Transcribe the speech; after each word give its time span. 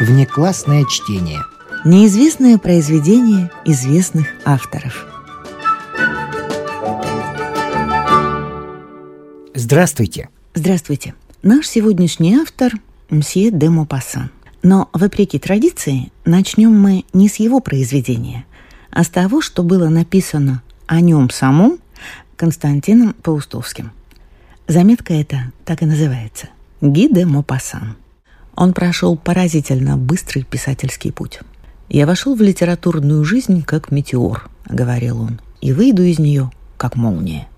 Внеклассное 0.00 0.84
чтение. 0.86 1.44
Неизвестное 1.84 2.58
произведение 2.58 3.48
известных 3.64 4.26
авторов. 4.44 5.06
Здравствуйте. 9.54 10.30
Здравствуйте. 10.52 11.14
Наш 11.44 11.68
сегодняшний 11.68 12.34
автор– 12.34 12.72
мсье 13.08 13.52
де 13.52 13.70
Мопассан. 13.70 14.30
Но, 14.64 14.88
вопреки 14.92 15.38
традиции, 15.38 16.10
начнем 16.24 16.76
мы 16.76 17.04
не 17.12 17.28
с 17.28 17.36
его 17.36 17.60
произведения, 17.60 18.46
а 18.90 19.04
с 19.04 19.08
того, 19.08 19.40
что 19.40 19.62
было 19.62 19.88
написано 19.88 20.62
о 20.86 21.00
нем 21.00 21.30
самом 21.30 21.78
Константином 22.36 23.14
Паустовским. 23.22 23.92
Заметка 24.66 25.14
эта 25.14 25.52
так 25.64 25.82
и 25.82 25.86
называется– 25.86 26.48
«Ги 26.80 27.08
де 27.08 27.24
Мопассан». 27.24 27.94
Он 28.56 28.72
прошел 28.72 29.16
поразительно 29.16 29.96
быстрый 29.96 30.42
писательский 30.42 31.12
путь. 31.12 31.40
«Я 31.88 32.06
вошел 32.06 32.34
в 32.34 32.40
литературную 32.40 33.24
жизнь 33.24 33.62
как 33.62 33.90
метеор»,— 33.90 34.48
говорил 34.68 35.20
он,— 35.20 35.40
«и 35.60 35.72
выйду 35.72 36.02
из 36.02 36.18
нее 36.18 36.50
как 36.76 36.96
молния». 36.96 37.48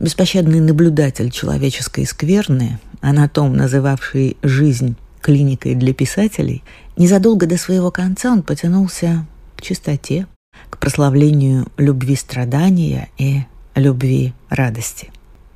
Беспощадный 0.00 0.60
наблюдатель 0.60 1.30
человеческой 1.30 2.06
скверны, 2.06 2.80
анатом, 3.00 3.56
называвший 3.56 4.36
жизнь 4.42 4.96
клиникой 5.20 5.76
для 5.76 5.94
писателей, 5.94 6.64
незадолго 6.96 7.46
до 7.46 7.56
своего 7.56 7.92
конца 7.92 8.32
он 8.32 8.42
потянулся 8.42 9.24
к 9.56 9.62
чистоте, 9.62 10.26
к 10.70 10.78
прославлению 10.78 11.68
любви 11.76 12.16
страдания 12.16 13.08
и 13.16 13.42
любви 13.76 14.34
радости. 14.48 15.10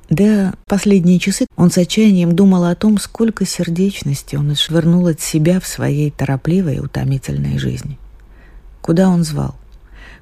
Да, 0.09 0.53
последние 0.67 1.19
часы 1.19 1.47
он 1.55 1.69
с 1.69 1.77
отчаянием 1.77 2.35
думал 2.35 2.63
о 2.63 2.75
том, 2.75 2.97
сколько 2.97 3.45
сердечности 3.45 4.35
он 4.35 4.51
отшвырнул 4.51 5.07
от 5.07 5.19
себя 5.19 5.59
в 5.59 5.67
своей 5.67 6.11
торопливой 6.11 6.77
и 6.77 6.79
утомительной 6.79 7.57
жизни. 7.57 7.97
Куда 8.81 9.09
он 9.09 9.23
звал? 9.23 9.55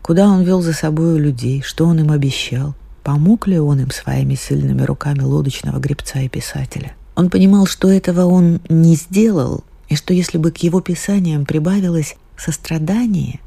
Куда 0.02 0.28
он 0.28 0.44
вел 0.44 0.62
за 0.62 0.74
собой 0.74 1.20
людей? 1.20 1.62
Что 1.62 1.86
он 1.86 2.00
им 2.00 2.12
обещал? 2.12 2.74
Помог 3.04 3.48
ли 3.48 3.60
он 3.60 3.82
им 3.82 3.92
своими 3.92 4.36
сильными 4.36 4.82
руками 4.82 5.22
лодочного 5.22 5.80
гребца 5.80 6.22
и 6.22 6.30
писателя– 6.30 6.94
он 7.16 7.30
понимал, 7.30 7.66
что 7.66 7.90
этого 7.90 8.26
он 8.26 8.60
не 8.68 8.96
сделал, 8.96 9.64
и 9.88 9.96
что 9.96 10.14
если 10.14 10.38
бы 10.38 10.52
к 10.52 10.58
его 10.58 10.82
писаниям 10.82 11.46
прибавилось 11.46 12.16
сострадание, 12.38 13.40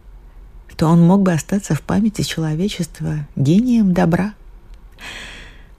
то 0.76 0.86
он 0.86 1.02
мог 1.02 1.22
бы 1.22 1.32
остаться 1.32 1.74
в 1.74 1.82
памяти 1.82 2.22
человечества 2.22 3.26
гением 3.36 3.92
добра. 3.92 4.34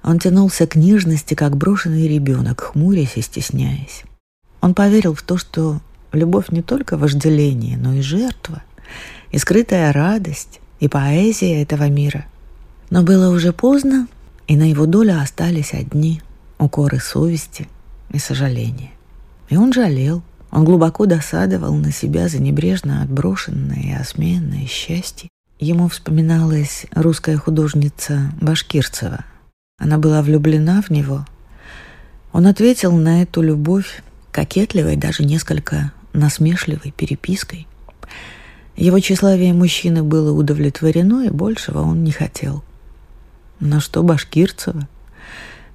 Он 0.03 0.19
тянулся 0.19 0.66
к 0.67 0.75
нежности, 0.75 1.33
как 1.33 1.58
брошенный 1.58 2.08
ребенок, 2.08 2.61
хмурясь 2.61 3.17
и 3.17 3.22
стесняясь. 3.22 4.03
Он 4.61 4.73
поверил 4.73 5.14
в 5.14 5.22
то, 5.22 5.38
что 5.38 5.80
любовь 6.11 6.50
не 6.50 6.61
только 6.61 6.97
вожделение, 6.97 7.78
но 7.78 7.94
и 7.94 8.02
жертва, 8.02 8.64
и 9.31 9.38
скрытая 9.38 9.91
радость, 9.94 10.59
и 10.80 10.88
поэзия 10.88 11.61
этого 11.61 11.89
мира. 11.89 12.25
Но 12.89 13.03
было 13.03 13.33
уже 13.33 13.53
поздно, 13.53 14.08
и 14.47 14.56
на 14.56 14.69
его 14.69 14.86
долю 14.86 15.19
остались 15.19 15.73
одни 15.73 16.22
укоры 16.58 17.00
совести– 17.00 17.67
и 18.11 18.19
сожаление. 18.19 18.91
И 19.50 19.58
он 19.58 19.73
жалел, 19.73 20.22
он 20.52 20.66
глубоко 20.66 21.06
досадовал 21.06 21.73
на 21.75 21.91
себя 21.91 22.28
за 22.28 22.41
небрежно 22.41 23.03
отброшенное 23.03 23.81
и 23.81 23.91
осмеянное 23.94 24.66
счастье. 24.66 25.30
Ему 25.59 25.88
вспоминалась 25.89 26.86
русская 26.91 27.38
художница 27.38 28.31
Башкирцева. 28.41 29.25
Она 29.80 29.97
была 29.97 30.22
влюблена 30.22 30.81
в 30.81 30.91
него. 30.91 31.25
Он 32.31 32.45
ответил 32.45 32.95
на 32.95 33.23
эту 33.23 33.41
любовь 33.41 34.03
кокетливой, 34.31 34.95
даже 34.95 35.23
несколько 35.23 35.91
насмешливой 36.13 36.94
перепиской. 36.95 37.67
Его 38.75 39.00
тщеславие 39.00 39.53
мужчины 39.53 40.03
было 40.03 40.31
удовлетворено, 40.31 41.25
и 41.25 41.29
большего 41.29 41.79
он 41.79 42.03
не 42.03 42.12
хотел. 42.12 42.63
Но 43.59 43.79
что 43.79 44.03
Башкирцева– 44.03 44.88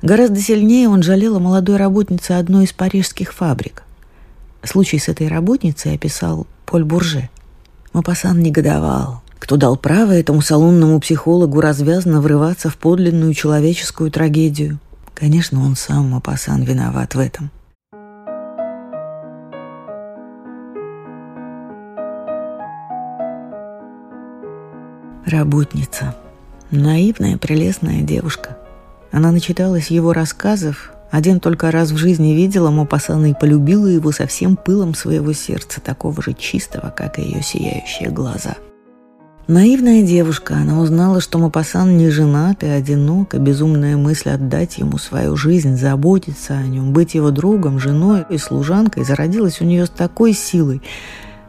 Гораздо 0.04 0.38
сильнее 0.38 0.90
он 0.90 1.02
жалел 1.02 1.36
о 1.36 1.40
молодой 1.40 1.78
работнице 1.78 2.32
одной 2.32 2.64
из 2.64 2.74
парижских 2.74 3.32
фабрик. 3.32 3.84
Случай 4.62 4.98
с 4.98 5.08
этой 5.08 5.28
работницей 5.28 5.94
описал 5.94 6.46
Поль 6.66 6.84
Бурже. 6.84 7.30
Мапасан 7.94 8.38
негодовал. 8.40 9.22
Кто 9.44 9.58
дал 9.58 9.76
право 9.76 10.12
этому 10.12 10.40
салонному 10.40 10.98
психологу 11.00 11.60
развязно 11.60 12.22
врываться 12.22 12.70
в 12.70 12.78
подлинную 12.78 13.34
человеческую 13.34 14.10
трагедию? 14.10 14.78
Конечно, 15.12 15.62
он 15.62 15.76
сам, 15.76 16.12
Мапасан, 16.12 16.62
виноват 16.62 17.14
в 17.14 17.18
этом. 17.18 17.50
Работница. 25.26 26.16
Наивная, 26.70 27.36
прелестная 27.36 28.00
девушка– 28.00 28.56
она 29.12 29.30
начиталась 29.30 29.92
его 29.92 30.12
рассказов, 30.12 30.92
один 31.12 31.38
только 31.38 31.70
раз 31.70 31.92
в 31.92 31.96
жизни 31.96 32.32
видела 32.32 32.70
Мопассана 32.70 33.30
и 33.30 33.34
полюбила 33.34 33.86
его 33.86 34.10
со 34.10 34.26
всем 34.26 34.56
пылом 34.56 34.94
своего 34.94 35.32
сердца, 35.32 35.80
такого 35.80 36.20
же 36.20 36.32
чистого, 36.32 36.90
как 36.90 37.20
и 37.20 37.22
ее 37.22 37.40
сияющие 37.40 38.10
глаза. 38.10 38.56
Наивная 39.46 40.02
девушка, 40.02 40.56
она 40.56 40.80
узнала, 40.80 41.20
что 41.20 41.38
Мопассан 41.38 41.98
не 41.98 42.08
женат 42.08 42.62
и 42.62 42.66
одинок, 42.66 43.34
и 43.34 43.38
безумная 43.38 43.96
мысль 43.96 44.30
отдать 44.30 44.78
ему 44.78 44.96
свою 44.96 45.36
жизнь, 45.36 45.76
заботиться 45.76 46.54
о 46.54 46.62
нем, 46.62 46.92
быть 46.92 47.14
его 47.14 47.30
другом, 47.30 47.78
женой 47.78 48.24
и 48.30 48.38
служанкой 48.38 49.04
зародилась 49.04 49.60
у 49.60 49.64
нее 49.64 49.84
с 49.84 49.90
такой 49.90 50.32
силой, 50.32 50.80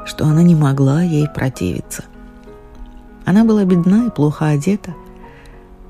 что 0.05 0.25
она 0.25 0.43
не 0.43 0.55
могла 0.55 1.01
ей 1.03 1.27
противиться. 1.29 2.03
Она 3.23 3.45
была 3.45 3.63
бедна 3.63 4.07
и 4.07 4.09
плохо 4.09 4.47
одета– 4.47 4.93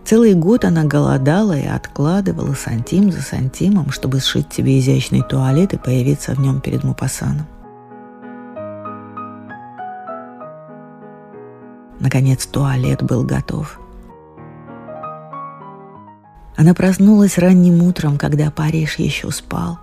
Целый 0.05 0.35
год 0.35 0.65
она 0.65 0.83
голодала 0.83 1.57
и 1.57 1.65
откладывала 1.65 2.53
сантим 2.53 3.11
за 3.11 3.23
сантимом, 3.23 3.89
чтобы 3.89 4.19
сшить 4.19 4.53
себе 4.53 4.77
изящный 4.77 5.23
туалет 5.23 5.73
и 5.73 5.77
появиться 5.77 6.35
в 6.35 6.39
нем 6.39 6.61
перед 6.61 6.83
Мупасаном. 6.83 7.47
Наконец 12.05 12.45
туалет 12.45 13.01
был 13.01 13.23
готов. 13.23 13.79
Она 16.55 16.75
проснулась 16.75 17.39
ранним 17.39 17.81
утром, 17.81 18.19
когда 18.19 18.51
Париж 18.51 18.99
еще 18.99 19.31
спал, 19.31 19.79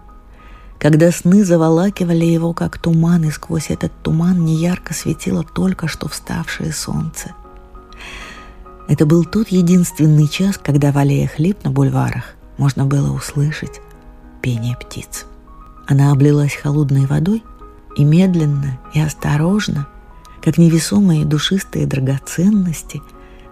когда 0.78 1.10
сны 1.10 1.44
заволакивали 1.44 2.24
его, 2.24 2.52
как 2.54 2.78
туман, 2.78 3.24
и 3.24 3.30
сквозь 3.32 3.70
этот 3.70 3.90
туман 4.04 4.44
неярко 4.44 4.94
светило 4.94 5.42
только 5.42 5.88
что 5.88 6.08
вставшее 6.08 6.72
солнце– 6.72 7.32
это 8.88 9.06
был 9.06 9.24
тот 9.24 9.48
единственный 9.48 10.28
час, 10.28 10.58
когда 10.62 10.92
в 10.92 10.98
аллее 10.98 11.26
хлеб 11.26 11.64
на 11.64 11.70
бульварах 11.70 12.34
можно 12.58 12.84
было 12.84 13.10
услышать 13.12 13.80
пение 14.42 14.76
птиц. 14.76 15.24
Она 15.86 16.12
облилась 16.12 16.54
холодной 16.54 17.06
водой 17.06 17.42
и 17.96 18.04
медленно 18.04 18.78
и 18.92 19.00
осторожно, 19.00 19.88
как 20.42 20.58
невесомые 20.58 21.24
душистые 21.24 21.86
драгоценности, 21.86 23.00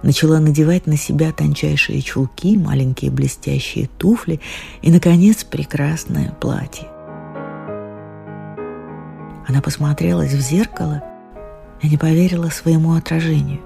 начала 0.02 0.40
надевать 0.40 0.86
на 0.86 0.96
себя 0.96 1.32
тончайшие 1.32 2.02
чулки, 2.02 2.56
маленькие 2.56 3.10
блестящие 3.10 3.88
туфли 3.98 4.40
и, 4.82 4.90
наконец, 4.90 5.44
прекрасное 5.44 6.32
платье. 6.40 6.88
Она 9.46 9.60
посмотрелась 9.62 10.32
в 10.32 10.40
зеркало 10.40 11.02
и 11.82 11.88
не 11.88 11.96
поверила 11.96 12.48
своему 12.48 12.94
отражению. 12.94 13.60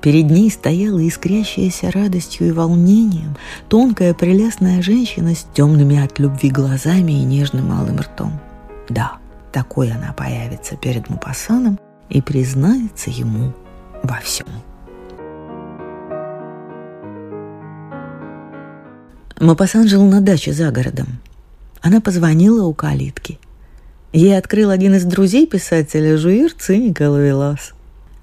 Перед 0.00 0.30
ней 0.30 0.50
стояла 0.50 1.06
искрящаяся 1.06 1.90
радостью 1.90 2.48
и 2.48 2.52
волнением 2.52 3.36
тонкая 3.68 4.14
прелестная 4.14 4.80
женщина 4.80 5.34
с 5.34 5.46
темными 5.54 5.98
от 5.98 6.18
любви 6.18 6.50
глазами 6.50 7.12
и 7.12 7.24
нежным 7.24 7.68
малым 7.68 7.98
ртом. 7.98 8.38
Да, 8.88 9.14
такой 9.52 9.90
она 9.90 10.12
появится 10.12 10.76
перед 10.76 11.10
Мупасаном 11.10 11.78
и 12.08 12.20
признается 12.20 13.10
ему 13.10 13.52
во 14.02 14.20
всем. 14.20 14.46
Мапасан 19.38 19.86
жил 19.86 20.04
на 20.04 20.20
даче 20.20 20.52
за 20.52 20.70
городом. 20.70 21.20
Она 21.82 22.00
позвонила 22.00 22.64
у 22.66 22.72
калитки. 22.72 23.38
Ей 24.12 24.36
открыл 24.38 24.70
один 24.70 24.94
из 24.94 25.04
друзей 25.04 25.46
писателя 25.46 26.16
Жуир 26.16 26.52
Циникал 26.52 27.16
Велас. 27.16 27.72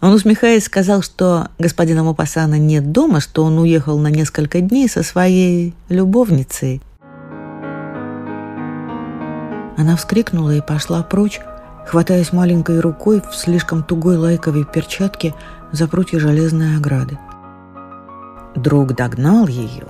Он, 0.02 0.12
усмехаясь, 0.12 0.66
сказал, 0.66 1.02
что 1.02 1.50
господина 1.60 2.04
Мопассана 2.04 2.58
нет 2.58 2.92
дома, 2.92 3.22
что 3.22 3.44
он 3.44 3.58
уехал 3.60 3.98
на 4.00 4.10
несколько 4.10 4.60
дней 4.60 4.90
со 4.90 5.04
своей 5.04 5.76
любовницей. 5.88 6.82
Она 9.78 9.96
вскрикнула 9.96 10.56
и 10.56 10.62
пошла 10.62 11.04
прочь, 11.04 11.40
хватаясь 11.86 12.34
маленькой 12.34 12.80
рукой 12.80 13.22
в 13.22 13.36
слишком 13.36 13.84
тугой 13.84 14.18
лайковой 14.18 14.66
перчатке 14.66 15.34
за 15.72 15.88
прутья 15.88 16.20
железной 16.20 16.78
ограды. 16.78 17.18
Друг 18.56 18.96
догнал 18.96 19.48
ее, 19.48 19.88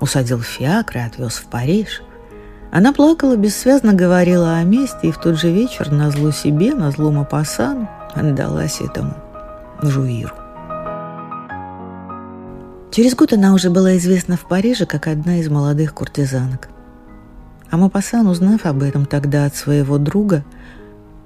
усадил 0.00 0.40
фиакр 0.40 0.98
и 0.98 1.00
отвез 1.00 1.34
в 1.34 1.46
Париж. 1.46 2.02
Она 2.72 2.92
плакала, 2.92 3.36
бессвязно 3.36 3.92
говорила 3.92 4.56
о 4.56 4.64
месте, 4.64 5.08
и 5.08 5.12
в 5.12 5.18
тот 5.18 5.38
же 5.38 5.50
вечер, 5.50 5.90
на 5.90 6.10
зло 6.10 6.30
себе, 6.30 6.74
на 6.74 6.90
зло 6.90 7.10
Мапасану, 7.10 7.88
отдалась 8.14 8.80
этому 8.80 9.14
Жуиру. 9.82 10.34
Через 12.90 13.14
год 13.14 13.32
она 13.32 13.54
уже 13.54 13.70
была 13.70 13.96
известна 13.96 14.36
в 14.36 14.48
Париже 14.48 14.84
как 14.84 15.06
одна 15.06 15.38
из 15.38 15.48
молодых 15.48 15.94
куртизанок. 15.94 16.68
А 17.70 17.76
Мапасан, 17.76 18.26
узнав 18.26 18.66
об 18.66 18.82
этом 18.82 19.06
тогда 19.06 19.44
от 19.44 19.54
своего 19.54 19.96
друга, 19.98 20.44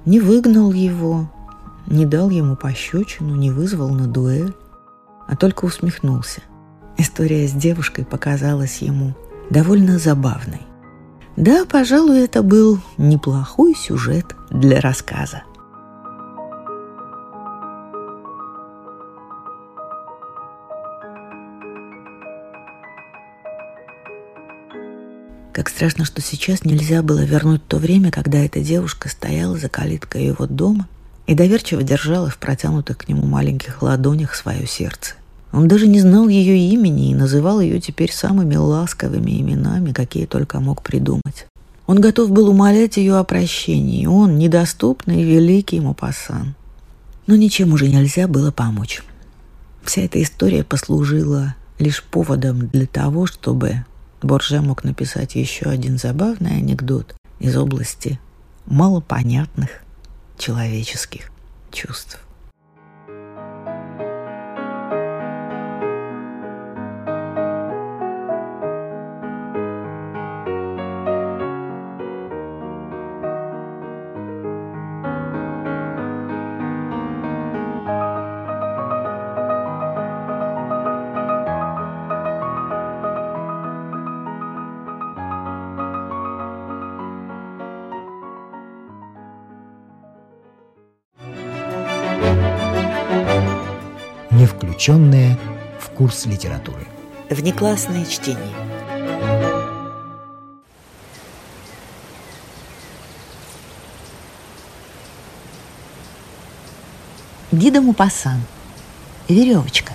не 0.05 0.21
выгнал 0.21 0.73
его, 0.73 1.31
не 1.87 2.07
дал 2.07 2.31
ему 2.31 2.57
пощечину, 2.57 3.35
не 3.35 3.51
вызвал 3.51 3.91
на 3.91 4.07
дуэль, 4.07 4.55
а 5.27 5.37
только 5.37 5.65
усмехнулся. 5.65 6.43
История 6.97 7.47
с 7.49 7.53
девушкой 7.53 8.05
показалась 8.05 8.79
ему 8.79 9.15
довольно 9.51 9.99
забавной. 9.99 10.63
Да, 11.37 11.65
пожалуй, 11.65 12.21
это 12.23 12.43
был 12.43 12.79
неплохой 12.97 13.75
сюжет 13.75 14.37
для 14.51 14.81
рассказа. 14.81 15.43
Как 25.55 25.69
страшно, 25.69 26.05
что 26.05 26.21
сейчас 26.21 26.65
нельзя 26.65 27.01
было 27.01 27.23
вернуть 27.23 27.65
то 27.65 27.77
время, 27.77 28.11
когда 28.11 28.39
эта 28.39 28.61
девушка 28.61 29.09
стояла 29.09 29.57
за 29.57 29.69
калиткой 29.69 30.27
его 30.27 30.47
дома 30.49 30.89
и 31.29 31.35
доверчиво 31.37 31.85
держала 31.85 32.29
в 32.29 32.39
протянутых 32.39 32.99
к 32.99 33.09
нему 33.09 33.25
маленьких 33.25 33.81
ладонях 33.81 34.35
свое 34.35 34.67
сердце. 34.67 35.15
Он 35.53 35.69
даже 35.69 35.87
не 35.87 36.01
знал 36.01 36.27
ее 36.27 36.59
имени 36.59 37.13
и 37.13 37.15
называл 37.15 37.61
ее 37.61 37.81
теперь 37.81 38.13
самыми 38.13 38.57
ласковыми 38.57 39.41
именами, 39.41 39.93
какие 39.93 40.27
только 40.27 40.59
мог 40.59 40.83
придумать. 40.83 41.47
Он 41.87 42.01
готов 42.01 42.33
был 42.33 42.49
умолять 42.49 42.97
ее 42.97 43.17
о 43.17 43.23
прощении, 43.23 44.07
он, 44.07 44.39
недоступный 44.39 45.23
великий 45.23 45.79
Мопассан. 45.79 46.57
Но 47.29 47.37
ничем 47.37 47.73
уже 47.73 47.87
нельзя 47.87 48.27
было 48.27 48.51
помочь. 48.51 49.05
Вся 49.85 50.03
эта 50.03 50.21
история 50.21 50.65
послужила 50.65 51.55
лишь 51.79 52.03
поводом 52.03 52.67
для 52.67 52.87
того, 52.87 53.27
чтобы 53.27 53.85
Борже 54.25 54.63
мог 54.63 54.85
написать 54.85 55.35
еще 55.35 55.67
один 55.67 55.99
забавный 55.99 56.57
анекдот 56.57 57.15
из 57.41 57.59
области 57.59 58.19
малопонятных 58.65 59.83
человеческих 60.39 61.31
чувств. 61.71 62.24
Не 94.85 94.97
включенные 94.97 95.39
в 95.81 95.91
курс 95.91 96.27
литературы. 96.27 96.87
Внеклассное 97.31 98.05
чтение. 98.05 98.39
Дида 107.51 107.81
Мупасан. 107.81 108.43
Веревочка. 109.29 109.95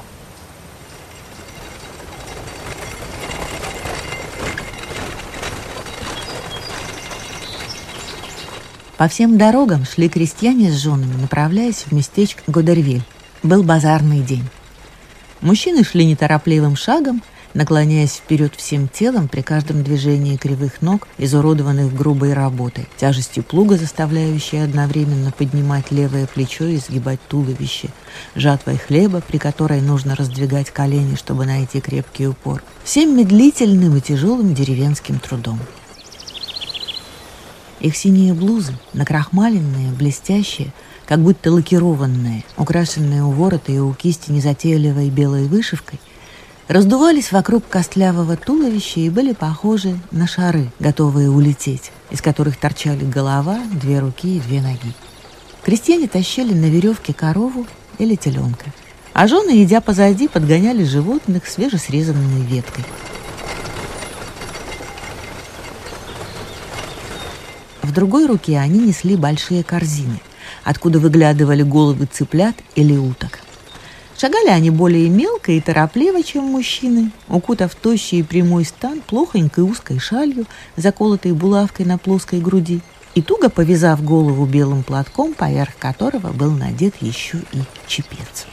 По 8.97 9.07
всем 9.07 9.38
дорогам 9.38 9.85
шли 9.85 10.09
крестьяне 10.09 10.71
с 10.71 10.75
женами, 10.75 11.15
направляясь 11.21 11.85
в 11.85 11.92
местечко 11.92 12.42
Годервиль. 12.47 13.03
Был 13.44 13.63
базарный 13.63 14.21
день. 14.21 14.44
Мужчины 15.41 15.86
шли 15.86 16.06
неторопливым 16.06 16.75
шагом, 16.75 17.24
наклоняясь 17.53 18.15
вперед 18.15 18.53
всем 18.57 18.89
телом 18.89 19.30
при 19.30 19.41
каждом 19.41 19.83
движении 19.83 20.36
кривых 20.36 20.81
ног, 20.81 21.07
изуродованных 21.18 21.95
грубой 21.95 22.33
работой, 22.33 22.88
тяжестью 22.97 23.44
плуга, 23.44 23.77
заставляющей 23.77 24.62
одновременно 24.62 25.31
поднимать 25.31 25.91
левое 25.91 26.27
плечо 26.27 26.65
и 26.65 26.77
сгибать 26.77 27.19
туловище, 27.30 27.88
жатвой 28.36 28.77
хлеба, 28.77 29.21
при 29.25 29.38
которой 29.38 29.80
нужно 29.81 30.13
раздвигать 30.13 30.71
колени, 30.71 31.15
чтобы 31.15 31.45
найти 31.45 31.80
крепкий 31.80 32.27
упор, 32.27 32.62
всем 32.83 33.18
медлительным 33.18 33.95
и 33.95 34.01
тяжелым 34.01 34.53
деревенским 34.53 35.19
трудом. 35.19 35.59
Их 37.80 37.96
синие 37.96 38.34
блузы, 38.34 38.74
накрахмаленные, 38.94 39.92
блестящие, 39.92 40.74
как 41.06 41.20
будто 41.20 41.52
лакированные, 41.52 42.44
украшенные 42.58 43.24
у 43.24 43.31
ворота 43.31 43.72
и 43.72 43.80
у 43.80 43.94
кисти 43.94 44.31
незатейливой 44.31 45.10
белой 45.10 45.48
вышивкой, 45.48 46.00
раздувались 46.68 47.31
вокруг 47.31 47.68
костлявого 47.68 48.36
туловища 48.36 49.00
и 49.00 49.10
были 49.10 49.34
похожи 49.34 49.98
на 50.12 50.28
шары, 50.28 50.72
готовые 50.80 51.30
улететь, 51.30 51.92
из 52.12 52.22
которых 52.22 52.58
торчали 52.58 53.06
голова, 53.06 53.60
две 53.72 54.00
руки 54.00 54.38
и 54.38 54.40
две 54.40 54.62
ноги. 54.62 54.94
Крестьяне 55.64 56.08
тащили 56.08 56.54
на 56.54 56.66
веревке 56.66 57.14
корову 57.14 57.66
или 57.98 58.16
теленка, 58.16 58.66
а 59.14 59.28
жены, 59.28 59.64
идя 59.64 59.81
позади, 59.81 60.28
подгоняли 60.28 60.84
животных 60.84 61.48
свежесрезанной 61.48 62.42
веткой. 62.42 62.84
В 67.89 67.91
другой 67.91 68.27
руке 68.27 68.59
они 68.59 68.77
несли 68.77 69.15
большие 69.15 69.63
корзины, 69.63 70.19
откуда 70.63 71.00
выглядывали 71.00 71.63
головы 71.63 72.06
цыплят 72.06 72.53
или 72.75 72.95
уток. 72.95 73.39
Шагали 74.15 74.50
они 74.50 74.69
более 74.69 75.09
мелко 75.09 75.51
и 75.53 75.59
торопливо, 75.59 76.21
чем 76.21 76.44
мужчины, 76.44 77.09
укутав 77.27 77.74
тощий 77.74 78.19
и 78.19 78.24
прямой 78.24 78.65
стан 78.65 79.01
плохонькой 79.01 79.63
узкой 79.63 79.97
шалью, 79.97 80.45
заколотой 80.75 81.31
булавкой 81.31 81.88
на 81.88 81.97
плоской 81.97 82.39
груди, 82.39 82.81
и 83.16 83.23
туго 83.23 83.49
повязав 83.49 84.04
голову 84.04 84.45
белым 84.45 84.83
платком, 84.83 85.33
поверх 85.33 85.75
которого 85.80 86.31
был 86.31 86.52
надет 86.52 86.94
еще 87.02 87.40
и 87.54 87.61
чепец. 87.87 88.45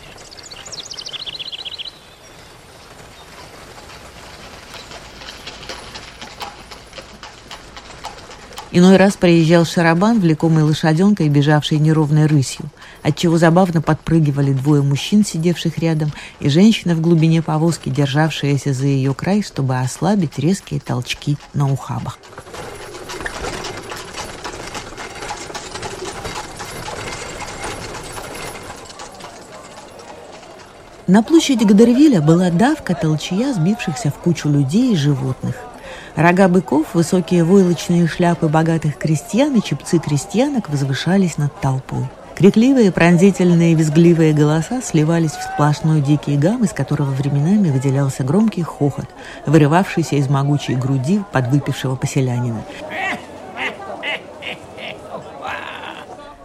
Иной 8.76 8.98
раз 8.98 9.16
приезжал 9.16 9.64
шарабан, 9.64 10.20
влекомый 10.20 10.62
лошаденкой, 10.62 11.30
бежавшей 11.30 11.78
неровной 11.78 12.26
рысью, 12.26 12.66
отчего 13.02 13.38
забавно 13.38 13.80
подпрыгивали 13.80 14.52
двое 14.52 14.82
мужчин, 14.82 15.24
сидевших 15.24 15.78
рядом, 15.78 16.12
и 16.40 16.50
женщина 16.50 16.94
в 16.94 17.00
глубине 17.00 17.40
повозки, 17.40 17.88
державшаяся 17.88 18.74
за 18.74 18.84
ее 18.84 19.14
край, 19.14 19.42
чтобы 19.42 19.78
ослабить 19.78 20.38
резкие 20.38 20.78
толчки 20.78 21.38
на 21.54 21.72
ухабах. 21.72 22.18
На 31.06 31.22
площади 31.22 31.64
Гадервиля 31.64 32.20
была 32.20 32.50
давка 32.50 32.94
толчья 32.94 33.54
сбившихся 33.54 34.10
в 34.10 34.16
кучу 34.16 34.50
людей 34.50 34.92
и 34.92 34.96
животных. 34.96 35.54
Рога 36.16 36.48
быков, 36.48 36.94
высокие 36.94 37.44
войлочные 37.44 38.06
шляпы 38.06 38.48
богатых 38.48 38.96
крестьян 38.96 39.54
и 39.54 39.62
чепцы 39.62 39.98
крестьянок 39.98 40.70
возвышались 40.70 41.36
над 41.36 41.52
толпой. 41.60 42.06
Крикливые, 42.34 42.90
пронзительные, 42.90 43.74
визгливые 43.74 44.32
голоса 44.32 44.80
сливались 44.80 45.32
в 45.32 45.42
сплошной 45.42 46.00
дикий 46.00 46.38
гам, 46.38 46.64
из 46.64 46.72
которого 46.72 47.10
временами 47.10 47.70
выделялся 47.70 48.24
громкий 48.24 48.62
хохот, 48.62 49.06
вырывавшийся 49.44 50.16
из 50.16 50.30
могучей 50.30 50.74
груди 50.74 51.20
подвыпившего 51.32 51.96
поселянина. 51.96 52.64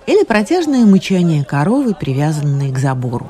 Или 0.06 0.26
протяжное 0.26 0.86
мычание 0.86 1.46
коровы, 1.46 1.94
привязанной 1.94 2.72
к 2.72 2.78
забору. 2.78 3.30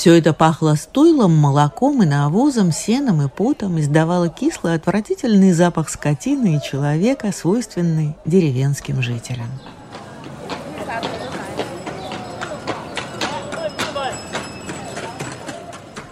Все 0.00 0.14
это 0.14 0.32
пахло 0.32 0.76
стойлом, 0.76 1.36
молоком 1.36 2.02
и 2.02 2.06
навозом, 2.06 2.72
сеном 2.72 3.20
и 3.20 3.28
потом, 3.28 3.78
издавало 3.80 4.30
кислый, 4.30 4.74
отвратительный 4.74 5.52
запах 5.52 5.90
скотины 5.90 6.56
и 6.56 6.62
человека, 6.62 7.30
свойственный 7.32 8.16
деревенским 8.24 9.02
жителям. 9.02 9.50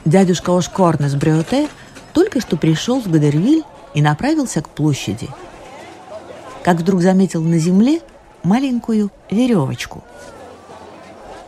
Дядюшка 0.05 0.55
Ошкорн 0.55 1.07
из 1.07 1.15
Бриоте 1.15 1.67
только 2.13 2.43
что 2.43 2.59
пришел 2.59 3.01
в 3.01 3.11
Гадервиль 3.11 3.65
и 3.95 4.03
направился 4.03 4.61
к 4.61 4.69
площади. 4.69 5.31
Как 6.63 6.77
вдруг 6.77 7.01
заметил 7.01 7.43
на 7.43 7.57
земле 7.57 8.03
маленькую 8.43 9.11
веревочку. 9.31 10.05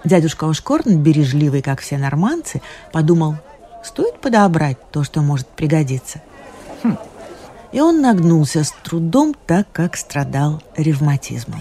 Дядюшка 0.05 0.49
Ошкорн, 0.49 0.99
бережливый, 0.99 1.63
как 1.63 1.81
все 1.81 1.99
норманцы, 1.99 2.63
подумал, 2.93 3.37
стоит 3.85 4.19
подобрать 4.21 4.79
то, 4.91 5.05
что 5.05 5.21
может 5.21 5.47
пригодиться. 5.47 6.23
Хм. 6.83 6.97
И 7.73 7.81
он 7.81 8.01
нагнулся 8.01 8.65
с 8.65 8.73
трудом, 8.83 9.35
так 9.47 9.67
как 9.73 9.97
страдал 9.97 10.63
ревматизмом. 10.77 11.61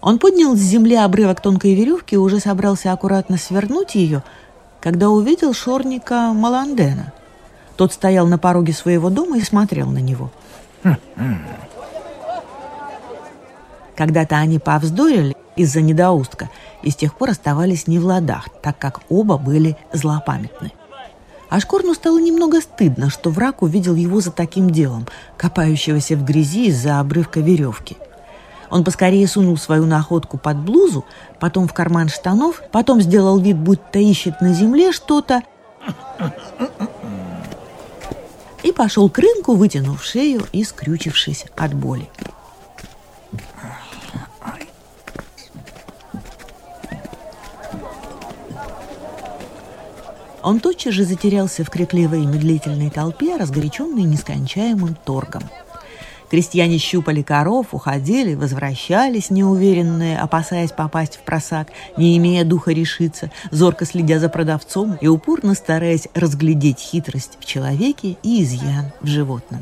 Он 0.00 0.18
поднял 0.18 0.56
с 0.56 0.60
земли 0.60 0.96
обрывок 0.96 1.40
тонкой 1.40 1.74
веревки 1.74 2.16
и 2.16 2.18
уже 2.18 2.40
собрался 2.40 2.92
аккуратно 2.92 3.38
свернуть 3.38 3.94
ее, 3.94 4.22
когда 4.80 5.08
увидел 5.08 5.54
шорника 5.54 6.32
Маландена. 6.32 7.12
Тот 7.76 7.92
стоял 7.92 8.26
на 8.26 8.36
пороге 8.36 8.72
своего 8.72 9.10
дома 9.10 9.38
и 9.38 9.42
смотрел 9.42 9.88
на 9.88 9.98
него. 9.98 10.30
Когда-то 13.96 14.36
они 14.36 14.58
повздорили 14.58 15.36
из-за 15.56 15.80
недоустка 15.80 16.50
и 16.82 16.90
с 16.90 16.96
тех 16.96 17.14
пор 17.14 17.30
оставались 17.30 17.86
не 17.86 17.98
в 17.98 18.06
ладах, 18.06 18.48
так 18.62 18.78
как 18.78 19.00
оба 19.08 19.36
были 19.36 19.76
злопамятны. 19.92 20.72
А 21.50 21.60
Шкорну 21.60 21.94
стало 21.94 22.18
немного 22.18 22.62
стыдно, 22.62 23.10
что 23.10 23.30
враг 23.30 23.62
увидел 23.62 23.94
его 23.94 24.20
за 24.20 24.30
таким 24.30 24.70
делом, 24.70 25.06
копающегося 25.36 26.16
в 26.16 26.24
грязи 26.24 26.68
из-за 26.68 27.00
обрывка 27.00 27.40
веревки– 27.40 27.96
он 28.72 28.84
поскорее 28.84 29.28
сунул 29.28 29.58
свою 29.58 29.84
находку 29.84 30.38
под 30.38 30.56
блузу, 30.56 31.04
потом 31.38 31.68
в 31.68 31.74
карман 31.74 32.08
штанов, 32.08 32.62
потом 32.72 33.02
сделал 33.02 33.38
вид, 33.38 33.58
будто 33.58 33.98
ищет 33.98 34.40
на 34.40 34.54
земле 34.54 34.92
что-то 34.92 35.42
и 38.62 38.72
пошел 38.72 39.10
к 39.10 39.18
рынку, 39.18 39.56
вытянув 39.56 40.02
шею 40.02 40.46
и 40.52 40.64
скрючившись 40.64 41.44
от 41.54 41.74
боли. 41.74 42.08
Он 50.42 50.60
тотчас 50.60 50.94
же 50.94 51.04
затерялся 51.04 51.64
в 51.64 51.70
крикливой 51.70 52.22
и 52.22 52.26
медлительной 52.26 52.90
толпе, 52.90 53.36
разгоряченной 53.36 54.02
нескончаемым 54.02 54.96
торгом– 55.04 55.42
Крестьяне 56.32 56.78
щупали 56.78 57.20
коров, 57.20 57.74
уходили, 57.74 58.34
возвращались 58.34 59.28
неуверенные, 59.28 60.18
опасаясь 60.18 60.72
попасть 60.72 61.16
в 61.16 61.20
просак, 61.24 61.68
не 61.98 62.16
имея 62.16 62.42
духа 62.42 62.72
решиться, 62.72 63.30
зорко 63.50 63.84
следя 63.84 64.18
за 64.18 64.30
продавцом 64.30 64.96
и 65.02 65.08
упорно 65.08 65.52
стараясь 65.52 66.08
разглядеть 66.14 66.78
хитрость 66.78 67.36
в 67.38 67.44
человеке 67.44 68.16
и 68.22 68.42
изъян 68.42 68.92
в 69.02 69.08
животном. 69.08 69.60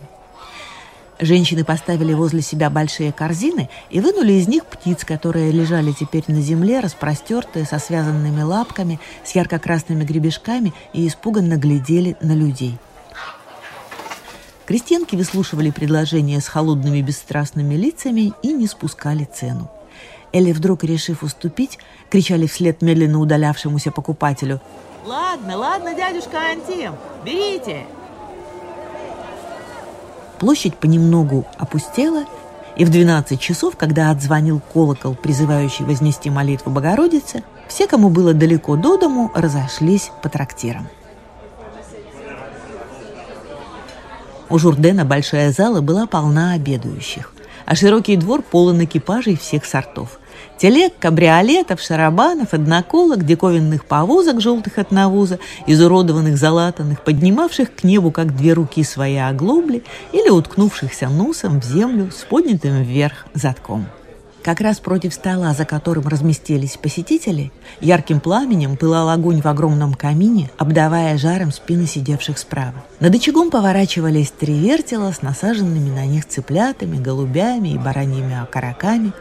Женщины 1.20 1.64
поставили 1.64 2.14
возле 2.14 2.40
себя 2.40 2.70
большие 2.70 3.12
корзины 3.12 3.68
и 3.90 4.00
вынули 4.00 4.32
из 4.32 4.48
них 4.48 4.64
птиц, 4.64 5.04
которые 5.04 5.52
лежали 5.52 5.92
теперь 5.92 6.24
на 6.28 6.40
земле, 6.40 6.80
распростертые, 6.80 7.66
со 7.66 7.78
связанными 7.78 8.42
лапками, 8.42 8.98
с 9.22 9.32
ярко-красными 9.32 10.04
гребешками 10.04 10.72
и 10.92 11.06
испуганно 11.06 11.56
глядели 11.56 12.16
на 12.20 12.32
людей– 12.32 12.78
Крестьянки 14.70 15.16
выслушивали 15.16 15.70
предложения 15.70 16.40
с 16.40 16.46
холодными 16.46 17.02
бесстрастными 17.02 17.74
лицами 17.74 18.32
и 18.40 18.52
не 18.52 18.68
спускали 18.68 19.24
цену. 19.24 19.68
Элли, 20.32 20.52
вдруг 20.52 20.84
решив 20.84 21.24
уступить, 21.24 21.80
кричали 22.08 22.46
вслед 22.46 22.80
медленно 22.80 23.18
удалявшемуся 23.18 23.90
покупателю. 23.90 24.60
«Ладно, 25.04 25.56
ладно, 25.56 25.92
дядюшка 25.92 26.38
Антим, 26.38 26.92
берите!» 27.24 27.84
Площадь 30.40 30.74
понемногу 30.74 31.46
опустела, 31.58 32.24
и 32.74 32.86
в 32.86 32.90
12 32.90 33.38
часов, 33.38 33.76
когда 33.76 34.10
отзвонил 34.10 34.58
колокол, 34.72 35.14
призывающий 35.14 35.84
вознести 35.84 36.30
молитву 36.30 36.70
Богородице, 36.70 37.44
все, 37.68 37.86
кому 37.86 38.08
было 38.08 38.32
далеко 38.32 38.76
до 38.76 38.96
дому, 38.96 39.30
разошлись 39.34 40.10
по 40.22 40.30
трактирам. 40.30 40.88
У 44.48 44.58
Журдена 44.58 45.04
большая 45.04 45.52
зала 45.52 45.82
была 45.82 46.06
полна 46.06 46.54
обедающих, 46.54 47.34
а 47.66 47.76
широкий 47.76 48.16
двор 48.16 48.40
полон 48.40 48.82
экипажей 48.82 49.36
всех 49.36 49.66
сортов. 49.66 50.18
Телег, 50.58 50.92
кабриолетов, 50.98 51.80
шарабанов, 51.80 52.52
одноколок, 52.52 53.24
диковинных 53.24 53.86
повозок 53.86 54.40
желтых 54.40 54.78
от 54.78 54.90
навоза, 54.90 55.38
изуродованных, 55.66 56.36
залатанных, 56.36 57.02
поднимавших 57.02 57.74
к 57.74 57.84
небу, 57.84 58.10
как 58.10 58.36
две 58.36 58.52
руки 58.52 58.84
свои 58.84 59.16
оглобли 59.16 59.82
или 60.12 60.28
уткнувшихся 60.28 61.08
носом 61.08 61.60
в 61.60 61.64
землю 61.64 62.10
с 62.10 62.24
поднятым 62.24 62.82
вверх 62.82 63.26
задком. 63.32 63.86
Как 64.42 64.62
раз 64.62 64.78
против 64.78 65.12
стола, 65.12 65.52
за 65.52 65.66
которым 65.66 66.08
разместились 66.08 66.78
посетители, 66.78 67.52
ярким 67.82 68.20
пламенем 68.20 68.78
пылал 68.78 69.10
огонь 69.10 69.42
в 69.42 69.46
огромном 69.46 69.92
камине, 69.92 70.50
обдавая 70.56 71.18
жаром 71.18 71.52
спины 71.52 71.86
сидевших 71.86 72.38
справа. 72.38 72.82
Над 73.00 73.14
очагом 73.14 73.50
поворачивались 73.50 74.30
три 74.30 74.58
вертела 74.58 75.12
с 75.12 75.20
насаженными 75.20 75.90
на 75.90 76.06
них 76.06 76.26
цыплятами, 76.26 76.96
голубями 76.96 77.68
и 77.74 77.78
бараньими 77.78 78.40
окороками. 78.40 79.12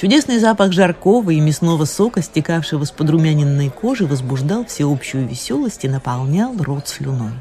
Чудесный 0.00 0.38
запах 0.38 0.72
жаркого 0.72 1.30
и 1.30 1.40
мясного 1.40 1.84
сока, 1.84 2.22
стекавшего 2.22 2.84
с 2.84 2.92
подрумяненной 2.92 3.68
кожи, 3.68 4.06
возбуждал 4.06 4.64
всеобщую 4.64 5.26
веселость 5.26 5.84
и 5.84 5.88
наполнял 5.88 6.54
рот 6.56 6.86
слюной. 6.86 7.32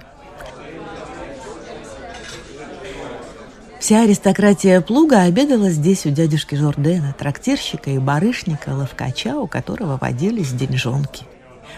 Вся 3.80 4.02
аристократия 4.02 4.82
плуга 4.82 5.22
обедала 5.22 5.70
здесь 5.70 6.08
у 6.08 6.10
дядюшки 6.10 6.56
Жордена, 6.56 7.14
трактирщика 7.14 7.92
и 7.92 8.00
барышника, 8.00 8.70
ловкача, 8.70 9.38
у 9.38 9.46
которого 9.46 10.00
водились 10.02 10.52
деньжонки. 10.52 11.26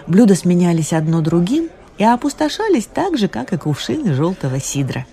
Блюда 0.07 0.33
сменялись 0.33 0.93
одно 0.93 1.19
другим 1.19 1.69
и 1.97 2.05
опустошались 2.05 2.85
так 2.85 3.17
же, 3.17 3.27
как 3.27 3.51
и 3.51 3.57
кувшины 3.57 4.13
желтого 4.13 4.61
сидра. 4.61 5.05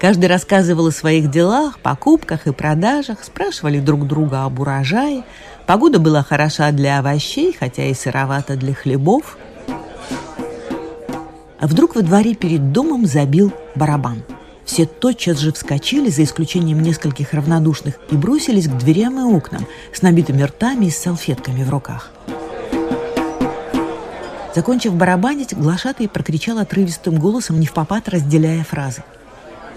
Каждый 0.00 0.26
рассказывал 0.26 0.86
о 0.86 0.92
своих 0.92 1.30
делах, 1.30 1.78
покупках 1.78 2.46
и 2.46 2.52
продажах, 2.52 3.22
спрашивали 3.22 3.80
друг 3.80 4.06
друга 4.06 4.44
об 4.44 4.58
урожае. 4.58 5.24
Погода 5.66 5.98
была 5.98 6.22
хороша 6.22 6.70
для 6.72 6.98
овощей, 6.98 7.54
хотя 7.58 7.84
и 7.84 7.94
сыровата 7.94 8.56
для 8.56 8.74
хлебов. 8.74 9.36
А 11.60 11.66
вдруг 11.66 11.94
во 11.96 12.02
дворе 12.02 12.34
перед 12.34 12.72
домом 12.72 13.06
забил 13.06 13.52
барабан– 13.74 14.22
все 14.70 14.86
тотчас 14.86 15.38
же 15.38 15.52
вскочили, 15.52 16.10
за 16.10 16.22
исключением 16.22 16.80
нескольких 16.80 17.32
равнодушных, 17.32 17.98
и 18.12 18.16
бросились 18.16 18.68
к 18.68 18.78
дверям 18.78 19.18
и 19.18 19.22
окнам 19.24 19.66
с 19.92 20.00
набитыми 20.00 20.42
ртами 20.44 20.86
и 20.86 20.90
с 20.90 20.98
салфетками 20.98 21.64
в 21.64 21.70
руках. 21.70 22.12
Закончив 24.54 24.94
барабанить, 24.94 25.56
глашатый 25.58 26.08
прокричал 26.08 26.58
отрывистым 26.58 27.18
голосом, 27.18 27.58
не 27.58 27.66
в 27.66 27.72
попад, 27.72 28.08
разделяя 28.08 28.62
фразы. 28.62 29.02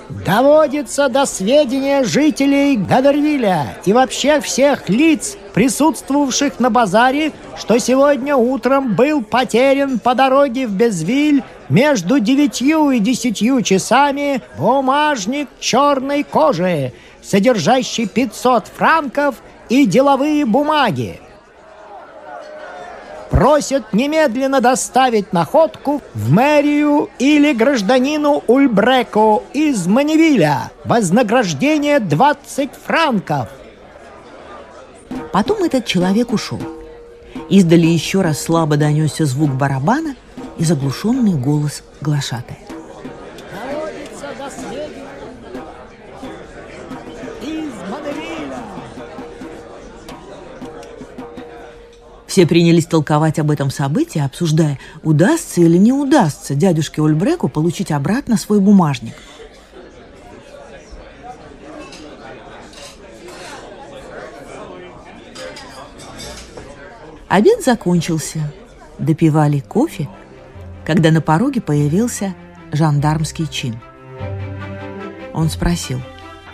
Доводится 0.10 1.08
до 1.08 1.26
сведения 1.26 2.04
жителей 2.04 2.76
Гадервиля 2.76 3.78
и 3.86 3.94
вообще 3.94 4.42
всех 4.42 4.90
лиц, 4.90 5.38
присутствовавших 5.54 6.60
на 6.60 6.70
базаре, 6.70 7.32
что 7.58 7.78
сегодня 7.80 8.36
утром 8.36 8.96
был 8.96 9.24
потерян 9.24 10.00
по 10.00 10.14
дороге 10.14 10.68
в 10.68 10.72
Безвиль 10.72 11.44
между 11.70 12.20
девятью 12.20 12.92
и 12.92 13.00
десятью 13.00 13.62
часами 13.62 14.42
бумажник 14.58 15.48
черной 15.60 16.24
кожи, 16.24 16.94
содержащий 17.22 18.08
500 18.08 18.68
франков 18.68 19.36
и 19.70 19.86
деловые 19.86 20.46
бумаги. 20.46 21.20
Просят 23.34 23.94
немедленно 23.94 24.62
доставить 24.62 25.34
находку 25.34 26.04
в 26.14 26.32
мэрию 26.32 27.10
или 27.18 27.52
гражданину 27.54 28.44
Ульбреку 28.46 29.42
из 29.56 29.88
Маневиля. 29.88 30.72
Вознаграждение 30.86 32.00
20 32.00 32.70
франков. 32.86 33.50
Потом 35.32 35.64
этот 35.64 35.88
человек 35.88 36.32
ушел. 36.32 36.62
Издали 37.50 37.88
еще 37.88 38.22
раз 38.22 38.40
слабо 38.40 38.78
донесся 38.78 39.26
звук 39.26 39.50
барабана, 39.50 40.16
и 40.60 40.64
заглушенный 40.64 41.34
голос 41.34 41.82
глашатая. 42.02 42.60
Все 52.34 52.48
принялись 52.48 52.88
толковать 52.88 53.38
об 53.38 53.52
этом 53.52 53.70
событии, 53.70 54.20
обсуждая, 54.20 54.80
удастся 55.04 55.62
или 55.62 55.78
не 55.78 55.94
удастся 55.94 56.56
дядюшке 56.56 57.00
Ольбреку 57.04 57.48
получить 57.48 57.92
обратно 57.92 58.38
свой 58.38 58.60
бумажник. 58.60 59.14
Обед 67.28 67.64
закончился. 67.64 68.52
Допивали 68.98 69.60
кофе, 69.60 70.10
когда 70.88 71.12
на 71.12 71.22
пороге 71.22 71.62
появился 71.62 72.34
жандармский 72.72 73.46
чин. 73.46 73.80
Он 75.36 75.52
спросил. 75.52 76.02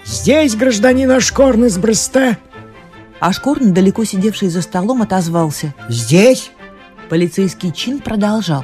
«Здесь 0.04 0.58
гражданин 0.58 1.10
Ашкорн 1.10 1.64
из 1.64 1.78
Бресте?» 3.20 3.26
Ашкорн, 3.26 3.74
далеко 3.74 4.04
сидевший 4.06 4.50
за 4.50 4.62
столом, 4.62 5.02
отозвался. 5.02 5.74
«Здесь?» 5.90 6.52
Полицейский 7.10 7.72
чин 7.72 8.00
продолжал. 8.00 8.64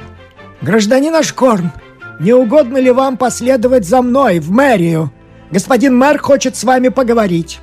«Гражданин 0.62 1.14
Ашкорн, 1.14 1.72
не 2.20 2.32
угодно 2.32 2.78
ли 2.78 2.90
вам 2.90 3.16
последовать 3.16 3.86
за 3.86 4.02
мной 4.02 4.38
в 4.38 4.50
мэрию? 4.50 5.12
Господин 5.50 5.96
мэр 5.96 6.18
хочет 6.18 6.56
с 6.56 6.64
вами 6.64 6.88
поговорить». 6.88 7.60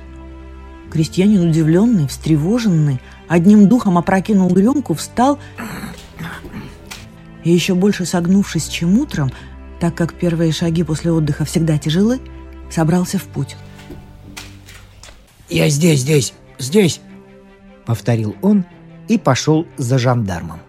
Крестьянин, 0.92 1.48
удивленный, 1.48 2.06
встревоженный, 2.06 3.00
одним 3.26 3.68
духом 3.68 3.98
опрокинул 3.98 4.54
рюмку, 4.54 4.94
встал 4.94 5.38
и 7.42 7.50
еще 7.50 7.74
больше 7.74 8.06
согнувшись, 8.06 8.68
чем 8.68 8.98
утром, 8.98 9.32
так 9.80 9.94
как 9.94 10.14
первые 10.14 10.52
шаги 10.52 10.82
после 10.84 11.10
отдыха 11.10 11.44
всегда 11.44 11.78
тяжелы, 11.78 12.20
собрался 12.70 13.18
в 13.18 13.24
путь. 13.24 13.56
«Я 15.50 15.68
здесь, 15.68 16.00
здесь, 16.00 16.32
здесь!»— 16.58 17.00
повторил 17.86 18.36
он 18.42 18.64
и 19.08 19.18
пошел 19.18 19.66
за 19.76 19.98
жандармом. 19.98 20.60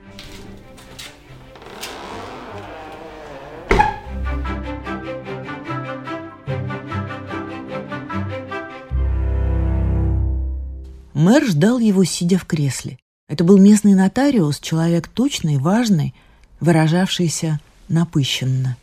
Мэр 11.13 11.46
ждал 11.46 11.80
его, 11.80 12.04
сидя 12.04 12.38
в 12.38 12.46
кресле. 12.46 13.00
Это 13.27 13.44
был 13.44 13.58
местный 13.58 13.96
нотариус, 13.96 14.60
человек 14.60 15.08
точный, 15.08 15.58
важный, 15.58 16.13
выражавшийся 16.60 17.60
напыщенно. 17.88 18.77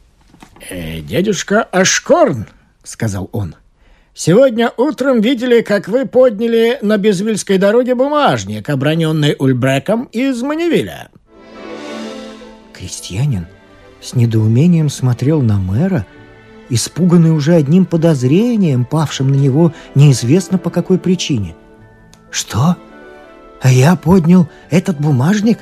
«Э, 0.69 1.01
«Дядюшка 1.01 1.63
Ашкорн»,— 1.63 2.49
сказал 2.83 3.29
он,— 3.33 3.55
«сегодня 4.15 4.73
утром 4.77 5.21
видели, 5.21 5.63
как 5.63 5.89
вы 5.89 6.07
подняли 6.07 6.79
на 6.83 6.99
Безвильской 6.99 7.59
дороге 7.59 7.95
бумажник, 7.95 8.69
оброненный 8.69 9.37
Ульбреком 9.39 10.05
из 10.13 10.43
Маневиля». 10.43 11.11
Крестьянин 12.73 13.47
с 14.01 14.15
недоумением 14.15 14.89
смотрел 14.89 15.41
на 15.41 15.59
мэра, 15.59 16.07
испуганный 16.69 17.31
уже 17.31 17.55
одним 17.55 17.87
подозрением, 17.87 18.85
павшим 18.85 19.29
на 19.29 19.37
него 19.37 19.73
неизвестно 19.95 20.59
по 20.59 20.71
какой 20.71 20.99
причине. 20.99 21.55
«Что? 22.31 22.77
А 23.61 23.71
я 23.71 23.95
поднял 23.95 24.49
этот 24.71 25.01
бумажник?» 25.01 25.61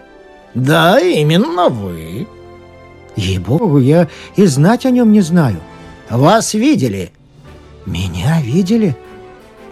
«Да, 0.54 0.99
именно 0.99 1.69
вы». 1.69 2.26
«Ей-богу, 3.16 3.78
я 3.78 4.09
и 4.37 4.47
знать 4.47 4.87
о 4.87 4.90
нем 4.90 5.12
не 5.12 5.21
знаю. 5.21 5.61
Вас 6.09 6.54
видели?» 6.54 7.12
«Меня 7.87 8.41
видели? 8.41 8.97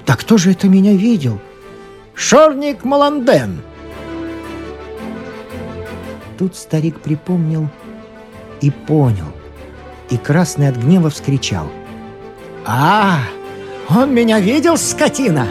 Так 0.05 0.21
кто 0.21 0.38
же 0.38 0.53
это 0.53 0.69
меня 0.69 0.95
видел?» 0.95 1.38
«Шорник 2.15 2.85
Маланден». 2.85 3.61
Тут 6.38 6.57
старик 6.57 7.00
припомнил 7.00 7.69
и 8.61 8.71
понял, 8.71 9.33
и 10.11 10.17
красный 10.17 10.69
от 10.69 10.77
гнева 10.77 11.11
вскричал. 11.11 11.71
«А, 12.67 13.21
он 13.88 14.15
меня 14.15 14.41
видел, 14.41 14.77
скотина!» 14.77 15.49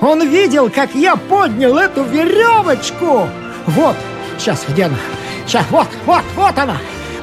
Он 0.00 0.28
видел, 0.28 0.68
как 0.70 0.94
я 0.94 1.16
поднял 1.16 1.78
эту 1.78 2.04
веревочку. 2.04 3.26
Вот, 3.66 3.96
сейчас 4.38 4.64
где 4.68 4.84
она? 4.84 4.98
Сейчас, 5.46 5.64
вот, 5.70 5.88
вот, 6.04 6.22
вот 6.36 6.58
она. 6.58 6.76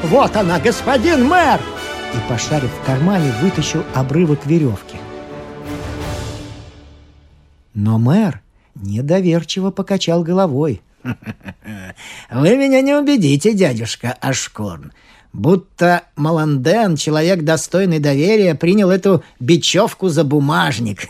Вот 0.03 0.35
она, 0.35 0.59
господин 0.59 1.27
мэр. 1.27 1.59
И, 2.13 2.29
пошарив 2.29 2.71
в 2.71 2.85
кармане, 2.85 3.31
вытащил 3.41 3.83
обрывок 3.93 4.45
веревки. 4.45 4.97
Но 7.73 7.97
мэр 7.97 8.41
недоверчиво 8.75 9.71
покачал 9.71 10.23
головой. 10.23 10.81
«Вы 11.03 12.57
меня 12.57 12.81
не 12.81 12.93
убедите, 12.93 13.53
дядюшка 13.53 14.15
Ашкорн. 14.21 14.91
Будто 15.33 16.03
Маланден, 16.15 16.97
человек 16.97 17.43
достойный 17.43 17.99
доверия, 17.99 18.53
принял 18.53 18.89
эту 18.91 19.23
бечевку 19.39 20.09
за 20.09 20.23
бумажник. 20.25 21.07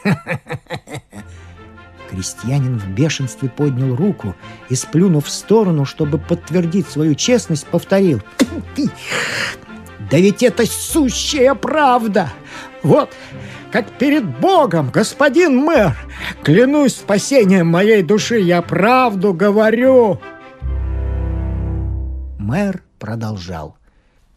Крестьянин 2.11 2.77
в 2.77 2.89
бешенстве 2.89 3.49
поднял 3.49 3.95
руку 3.95 4.35
и, 4.69 4.75
сплюнув 4.75 5.25
в 5.25 5.29
сторону, 5.29 5.85
чтобы 5.85 6.19
подтвердить 6.19 6.87
свою 6.87 7.15
честность, 7.15 7.65
повторил. 7.65 8.21
«Да 10.11 10.17
ведь 10.17 10.43
это 10.43 10.65
сущая 10.65 11.55
правда! 11.55 12.33
Вот, 12.83 13.09
как 13.71 13.89
перед 13.97 14.25
Богом, 14.39 14.89
господин 14.91 15.57
мэр! 15.57 15.95
Клянусь 16.43 16.95
спасением 16.95 17.67
моей 17.67 18.03
души, 18.03 18.39
я 18.39 18.61
правду 18.61 19.33
говорю!» 19.33 20.19
Мэр 22.37 22.83
продолжал. 22.99 23.77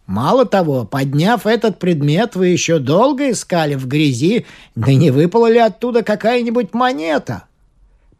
Мало 0.06 0.44
того, 0.44 0.84
подняв 0.84 1.46
этот 1.46 1.80
предмет, 1.80 2.36
вы 2.36 2.48
еще 2.48 2.78
долго 2.78 3.30
искали 3.30 3.74
в 3.74 3.88
грязи, 3.88 4.46
да 4.76 4.92
не 4.92 5.10
выпала 5.10 5.50
ли 5.50 5.58
оттуда 5.58 6.02
какая-нибудь 6.02 6.72
монета? 6.74 7.44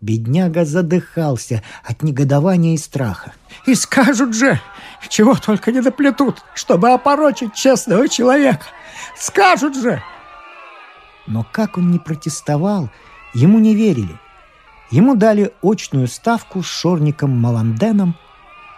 Бедняга 0.05 0.67
задыхался 0.67 1.62
от 1.83 2.03
негодования 2.03 2.75
и 2.75 2.77
страха. 2.77 3.33
«И 3.64 3.75
скажут 3.75 4.35
же, 4.35 4.61
чего 5.09 5.35
только 5.35 5.73
не 5.73 5.81
доплетут, 5.81 6.43
чтобы 6.55 6.90
опорочить 6.90 7.55
честного 7.55 8.07
человека! 8.07 8.67
Скажут 9.17 9.75
же!» 9.75 10.03
Но 11.27 11.47
как 11.51 11.79
он 11.79 11.90
не 11.90 11.99
протестовал, 11.99 12.90
ему 13.33 13.59
не 13.59 13.75
верили. 13.75 14.21
Ему 14.90 15.14
дали 15.14 15.53
очную 15.62 16.07
ставку 16.09 16.62
с 16.62 16.67
шорником 16.67 17.31
Маланденом, 17.31 18.14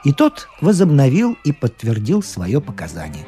и 0.04 0.12
тот 0.12 0.48
возобновил 0.60 1.36
и 1.42 1.50
подтвердил 1.50 2.22
свое 2.22 2.60
показание. 2.60 3.26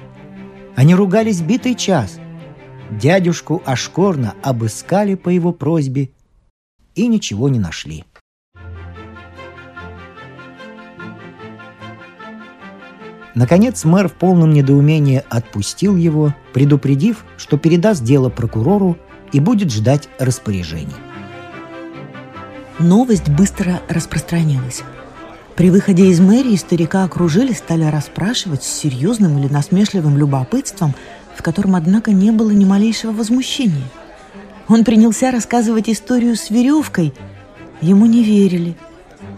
Они 0.77 0.95
ругались 0.95 1.41
битый 1.41 1.75
час. 1.75 2.21
Дядюшку 2.93 3.61
Ашкорна 3.67 4.35
обыскали 4.45 5.17
по 5.17 5.31
его 5.31 5.53
просьбе 5.53 6.11
и 6.99 7.07
ничего 7.07 7.49
не 7.49 7.59
нашли. 7.59 8.05
Наконец 13.35 13.85
мэр 13.85 14.09
в 14.09 14.15
полном 14.15 14.53
недоумении 14.53 15.23
отпустил 15.29 15.97
его, 15.97 16.35
предупредив, 16.53 17.25
что 17.37 17.57
передаст 17.57 18.03
дело 18.03 18.31
прокурору 18.31 18.99
и 19.33 19.39
будет 19.39 19.71
ждать 19.71 20.09
распоряжений. 20.19 20.97
Новость 22.81 23.29
быстро 23.29 23.81
распространилась. 23.89 24.83
При 25.55 25.71
выходе 25.71 26.07
из 26.07 26.19
мэрии 26.19 26.57
старика 26.57 27.05
окружили, 27.05 27.53
стали 27.53 27.85
расспрашивать 27.85 28.65
с 28.65 28.73
серьезным 28.81 29.39
или 29.39 29.47
насмешливым 29.47 30.17
любопытством, 30.17 30.95
в 31.37 31.43
котором, 31.43 31.77
однако, 31.77 32.11
не 32.11 32.33
было 32.33 32.51
ни 32.51 32.65
малейшего 32.65 33.13
возмущения– 33.13 33.85
он 34.69 34.85
принялся 34.85 35.31
рассказывать 35.31 35.89
историю 35.89 36.37
с 36.37 36.51
веревкой. 36.51 37.15
Ему 37.81 38.07
не 38.07 38.23
верили. 38.23 38.77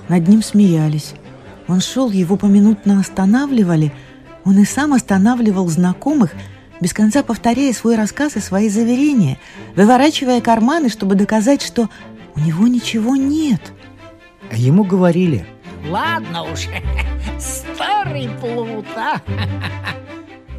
Над 0.09 0.27
ним 0.27 0.43
смеялись. 0.43 1.15
Он 1.69 1.81
шел, 1.81 2.11
его 2.11 2.37
поминутно 2.37 2.99
останавливали. 2.99 3.93
Он 4.45 4.59
и 4.59 4.65
сам 4.65 4.93
останавливал 4.93 5.69
знакомых, 5.69 6.33
без 6.81 6.93
конца 6.93 7.23
повторяя 7.23 7.73
свой 7.73 7.95
рассказ 7.95 8.37
и 8.37 8.41
свои 8.41 8.69
заверения, 8.69 9.39
выворачивая 9.77 10.41
карманы, 10.41 10.89
чтобы 10.89 11.15
доказать, 11.15 11.63
что 11.63 11.89
у 12.35 12.41
него 12.41 12.67
ничего 12.67 13.15
нет. 13.15 13.61
А 14.51 14.57
ему 14.57 14.83
говорили. 14.83 15.47
«Ладно 15.89 16.43
уж, 16.43 16.67
старый 17.39 18.29
плут, 18.41 18.87
а!» 18.97 19.21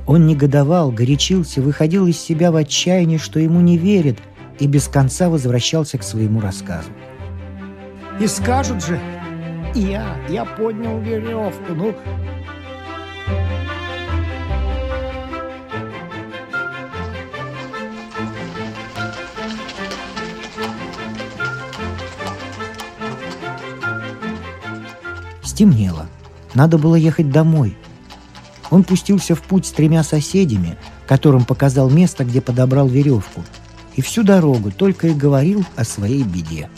Он 0.07 0.25
негодовал, 0.25 0.91
горячился, 0.91 1.61
выходил 1.61 2.07
из 2.07 2.19
себя 2.19 2.51
в 2.51 2.55
отчаянии, 2.55 3.17
что 3.17 3.39
ему 3.39 3.59
не 3.59 3.77
верят– 3.77 4.17
и 4.61 4.67
без 4.67 4.87
конца 4.87 5.27
возвращался 5.27 5.97
к 5.97 6.03
своему 6.03 6.39
рассказу. 6.39 6.91
«И 8.19 8.27
скажут 8.27 8.85
же, 8.85 8.99
я, 9.73 10.15
я 10.29 10.45
поднял 10.45 11.01
веревку, 11.01 11.73
ну...» 11.73 11.95
Стемнело. 25.41 26.05
Надо 26.53 26.77
было 26.77 26.93
ехать 26.93 27.31
домой. 27.31 27.75
Он 28.69 28.83
пустился 28.83 29.33
в 29.33 29.41
путь 29.41 29.65
с 29.65 29.71
тремя 29.71 30.03
соседями, 30.03 30.77
которым 31.07 31.45
показал 31.45 31.89
место, 31.89 32.23
где 32.25 32.41
подобрал 32.41 32.87
веревку– 32.87 33.43
и 34.01 34.03
всю 34.03 34.23
дорогу 34.23 34.71
только 34.71 35.09
и 35.09 35.13
говорил 35.13 35.63
о 35.75 35.83
своей 35.83 36.23
беде. 36.23 36.71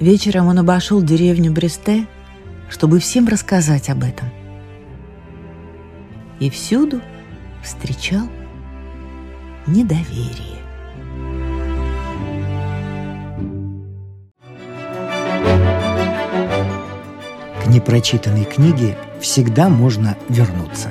Вечером 0.00 0.48
он 0.48 0.58
обошел 0.58 1.00
деревню 1.00 1.52
Бресте, 1.52 2.08
чтобы 2.68 2.98
всем 2.98 3.28
рассказать 3.28 3.88
об 3.88 4.02
этом. 4.02 4.28
И 6.40 6.50
всюду 6.50 7.00
встречал 7.62 8.28
недоверие. 9.68 10.57
Непрочитанной 17.78 18.44
книге 18.44 18.98
всегда 19.20 19.68
можно 19.68 20.16
вернуться. 20.28 20.88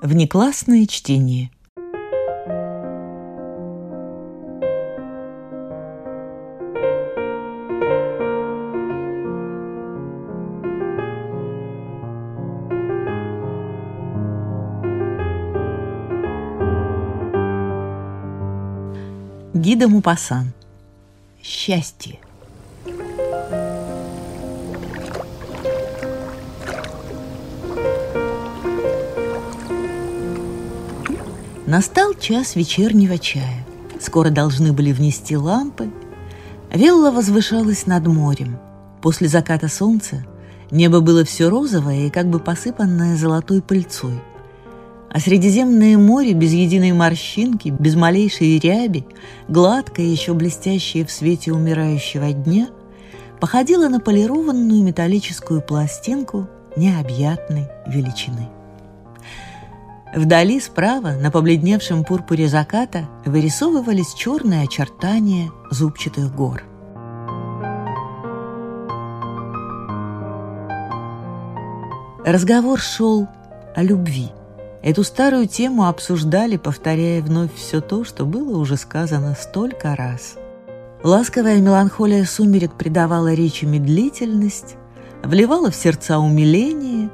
Внеклассное 0.00 0.86
чтение– 0.86 1.50
Гида 19.54 19.86
Мупасан. 19.86 20.52
Счастье. 21.40 22.21
Настал 31.72 32.12
час 32.12 32.54
вечернего 32.54 33.16
чая. 33.16 33.64
Скоро 33.98 34.28
должны 34.28 34.74
были 34.74 34.92
внести 34.92 35.38
лампы. 35.38 35.90
Велла 36.70 37.10
возвышалась 37.10 37.86
над 37.86 38.06
морем. 38.06 38.58
После 39.00 39.26
заката 39.26 39.68
солнца 39.68 40.22
небо 40.70 41.00
было 41.00 41.24
все 41.24 41.48
розовое 41.48 42.08
и 42.08 42.10
как 42.10 42.26
бы 42.26 42.40
посыпанное 42.40 43.16
золотой 43.16 43.62
пыльцой– 43.62 44.20
а 45.10 45.18
Средиземное 45.18 45.96
море 45.96 46.34
без 46.34 46.52
единой 46.52 46.92
морщинки, 46.92 47.70
без 47.70 47.94
малейшей 47.94 48.58
ряби, 48.58 49.06
гладкое, 49.48 50.04
еще 50.04 50.34
блестящее 50.34 51.06
в 51.06 51.10
свете 51.10 51.52
умирающего 51.52 52.32
дня, 52.34 52.68
походило 53.40 53.88
на 53.88 53.98
полированную 53.98 54.82
металлическую 54.82 55.62
пластинку 55.62 56.48
необъятной 56.76 57.68
величины. 57.86 58.50
Вдали 60.14 60.60
справа, 60.60 61.12
на 61.12 61.30
побледневшем 61.30 62.04
пурпуре 62.04 62.48
заката, 62.48 63.08
вырисовывались 63.24 64.14
черные 64.14 64.64
очертания 64.64 65.50
зубчатых 65.70 66.34
гор. 66.34 66.64
Разговор 72.24 72.78
шел 72.78 73.26
о 73.74 73.82
любви– 73.82 74.28
Эту 74.82 75.04
старую 75.04 75.46
тему 75.46 75.86
обсуждали, 75.86 76.56
повторяя 76.56 77.22
вновь 77.22 77.54
все 77.54 77.80
то, 77.80 78.02
что 78.04 78.26
было 78.26 78.58
уже 78.58 78.76
сказано 78.76 79.36
столько 79.40 79.94
раз. 79.94 80.34
Ласковая 81.04 81.60
меланхолия 81.60 82.24
сумерек 82.24 82.74
придавала 82.74 83.32
речи 83.32 83.64
медлительность, 83.64 84.74
вливала 85.22 85.70
в 85.70 85.76
сердца 85.76 86.18
умиление, 86.18 87.10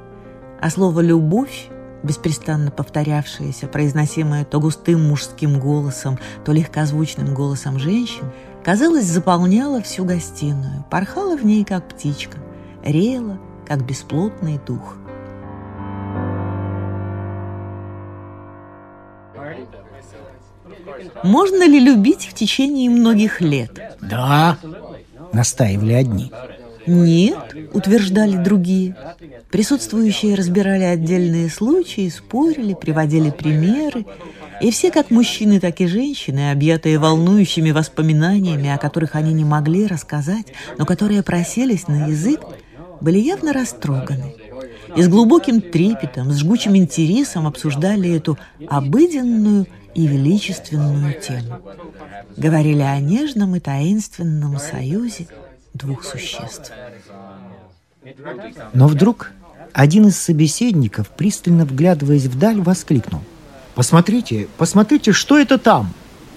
а 0.63 0.71
слово 0.71 1.01
«любовь», 1.01 1.69
беспрестанно 2.03 2.71
повторявшееся, 2.71 3.67
произносимое 3.67 4.45
то 4.45 4.61
густым 4.61 5.09
мужским 5.09 5.59
голосом, 5.59 6.19
то 6.45 6.53
легкозвучным 6.53 7.35
голосом 7.35 7.79
женщин, 7.79 8.25
казалось, 8.65 9.07
заполняло 9.07 9.83
всю 9.83 10.05
гостиную, 10.05 10.85
порхала 10.91 11.37
в 11.37 11.45
ней, 11.45 11.65
как 11.65 11.89
птичка, 11.89 12.39
реяла, 12.85 13.39
как 13.67 13.85
бесплотный 13.85 14.61
дух– 14.67 14.97
Можно 21.23 21.67
ли 21.67 21.81
любить 21.81 22.27
в 22.27 22.35
течение 22.35 22.91
многих 22.91 23.41
лет? 23.41 23.97
Да, 24.01 24.57
настаивали 25.33 25.93
одни. 25.93 26.33
Нет, 26.89 27.55
утверждали 27.73 28.37
другие. 28.37 28.97
Присутствующие 29.51 30.35
разбирали 30.35 30.85
отдельные 30.85 31.51
случаи, 31.51 32.09
спорили, 32.09 32.75
приводили 32.75 33.31
примеры. 33.31 34.07
И 34.61 34.71
все, 34.71 34.91
как 34.91 35.11
мужчины, 35.11 35.61
так 35.61 35.81
и 35.81 35.87
женщины, 35.87 36.51
объятые 36.51 36.99
волнующими 36.99 37.71
воспоминаниями, 37.71 38.71
о 38.71 38.79
которых 38.79 39.15
они 39.15 39.33
не 39.33 39.45
могли 39.45 39.87
рассказать, 39.87 40.47
но 40.79 40.87
которые 40.87 41.23
просились 41.23 41.87
на 41.87 42.09
язык, 42.09 42.41
были 43.01 43.19
явно 43.19 43.53
растроганы. 43.53 44.35
И 44.97 45.03
с 45.03 45.09
глубоким 45.09 45.61
трепетом, 45.61 46.33
с 46.33 46.39
жгучим 46.39 46.75
интересом 46.75 47.47
обсуждали 47.47 48.11
эту 48.17 48.39
обыденную 48.69 49.67
и 49.95 50.07
величественную 50.07 51.21
тему. 51.21 51.61
Говорили 52.37 52.83
о 52.83 52.99
нежном 52.99 53.55
и 53.57 53.61
таинственном 53.61 54.59
союзе 54.59 55.29
двух 55.75 56.05
существ. 56.05 56.73
Но 58.73 58.89
вдруг 58.89 59.33
один 59.73 60.07
из 60.09 60.19
собеседников, 60.19 61.09
пристально 61.11 61.65
вглядываясь 61.65 62.25
вдаль, 62.25 62.61
воскликнул. 62.61 63.21
«Посмотрите, 63.75 64.49
посмотрите, 64.57 65.13
что 65.13 65.39
это 65.39 65.59
там?» 65.59 65.93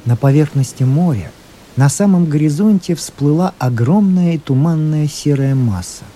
На 0.05 0.15
поверхности 0.15 0.83
моря 0.83 1.31
на 1.75 1.89
самом 1.89 2.25
горизонте 2.25 2.95
всплыла 2.95 3.53
огромная 3.57 4.35
и 4.35 4.37
туманная 4.37 5.07
серая 5.07 5.55
масса– 5.55 6.03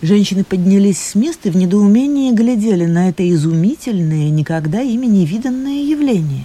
Женщины 0.00 0.44
поднялись 0.44 1.02
с 1.02 1.16
места 1.16 1.48
и 1.48 1.50
в 1.50 1.56
недоумении 1.56 2.30
глядели 2.30 2.86
на 2.86 3.08
это 3.08 3.28
изумительное, 3.28 4.30
никогда 4.30 4.80
ими 4.80 5.06
не 5.06 5.26
виданное 5.26 5.82
явление. 5.82 6.44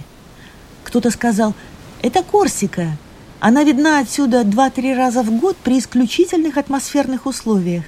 Кто-то 0.82 1.12
сказал 1.12 1.54
«Это 2.02 2.24
Корсика. 2.24 2.96
Она 3.40 3.64
видна 3.64 4.00
отсюда 4.00 4.44
два-три 4.44 4.94
раза 4.94 5.22
в 5.22 5.30
год 5.38 5.56
при 5.56 5.78
исключительных 5.78 6.56
атмосферных 6.56 7.26
условиях, 7.26 7.84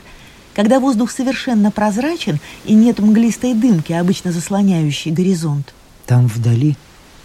когда 0.54 0.80
воздух 0.80 1.10
совершенно 1.10 1.70
прозрачен 1.70 2.38
и 2.64 2.74
нет 2.74 2.98
мглистой 2.98 3.54
дымки, 3.54 3.92
обычно 3.92 4.32
заслоняющей 4.32 5.10
горизонт». 5.10 5.74
Там 6.06 6.26
вдали 6.26 6.76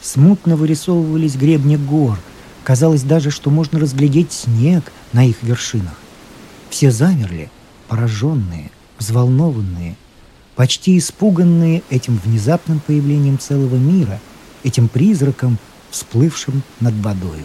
смутно 0.01 0.55
вырисовывались 0.55 1.35
гребни 1.35 1.75
гор. 1.75 2.19
Казалось 2.63 3.03
даже, 3.03 3.31
что 3.31 3.49
можно 3.49 3.79
разглядеть 3.79 4.31
снег 4.31 4.91
на 5.13 5.25
их 5.25 5.41
вершинах. 5.41 5.97
Все 6.69 6.91
замерли– 6.91 7.49
пораженные, 7.87 8.71
взволнованные, 8.99 9.95
почти 10.55 10.97
испуганные 10.97 11.83
этим 11.89 12.19
внезапным 12.23 12.79
появлением 12.79 13.39
целого 13.39 13.75
мира, 13.75 14.19
этим 14.63 14.87
призраком, 14.87 15.57
всплывшим 15.89 16.63
над 16.79 16.93
водою. 16.95 17.43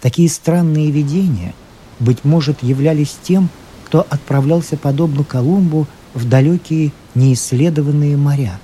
Такие 0.00 0.28
странные 0.28 0.90
видения, 0.90 1.54
быть 1.98 2.24
может, 2.24 2.62
являлись 2.62 3.16
тем, 3.22 3.48
кто 3.84 4.06
отправлялся 4.08 4.76
подобно 4.76 5.24
Колумбу 5.24 5.86
в 6.14 6.28
далекие 6.28 6.92
неисследованные 7.14 8.16
моря. 8.16 8.60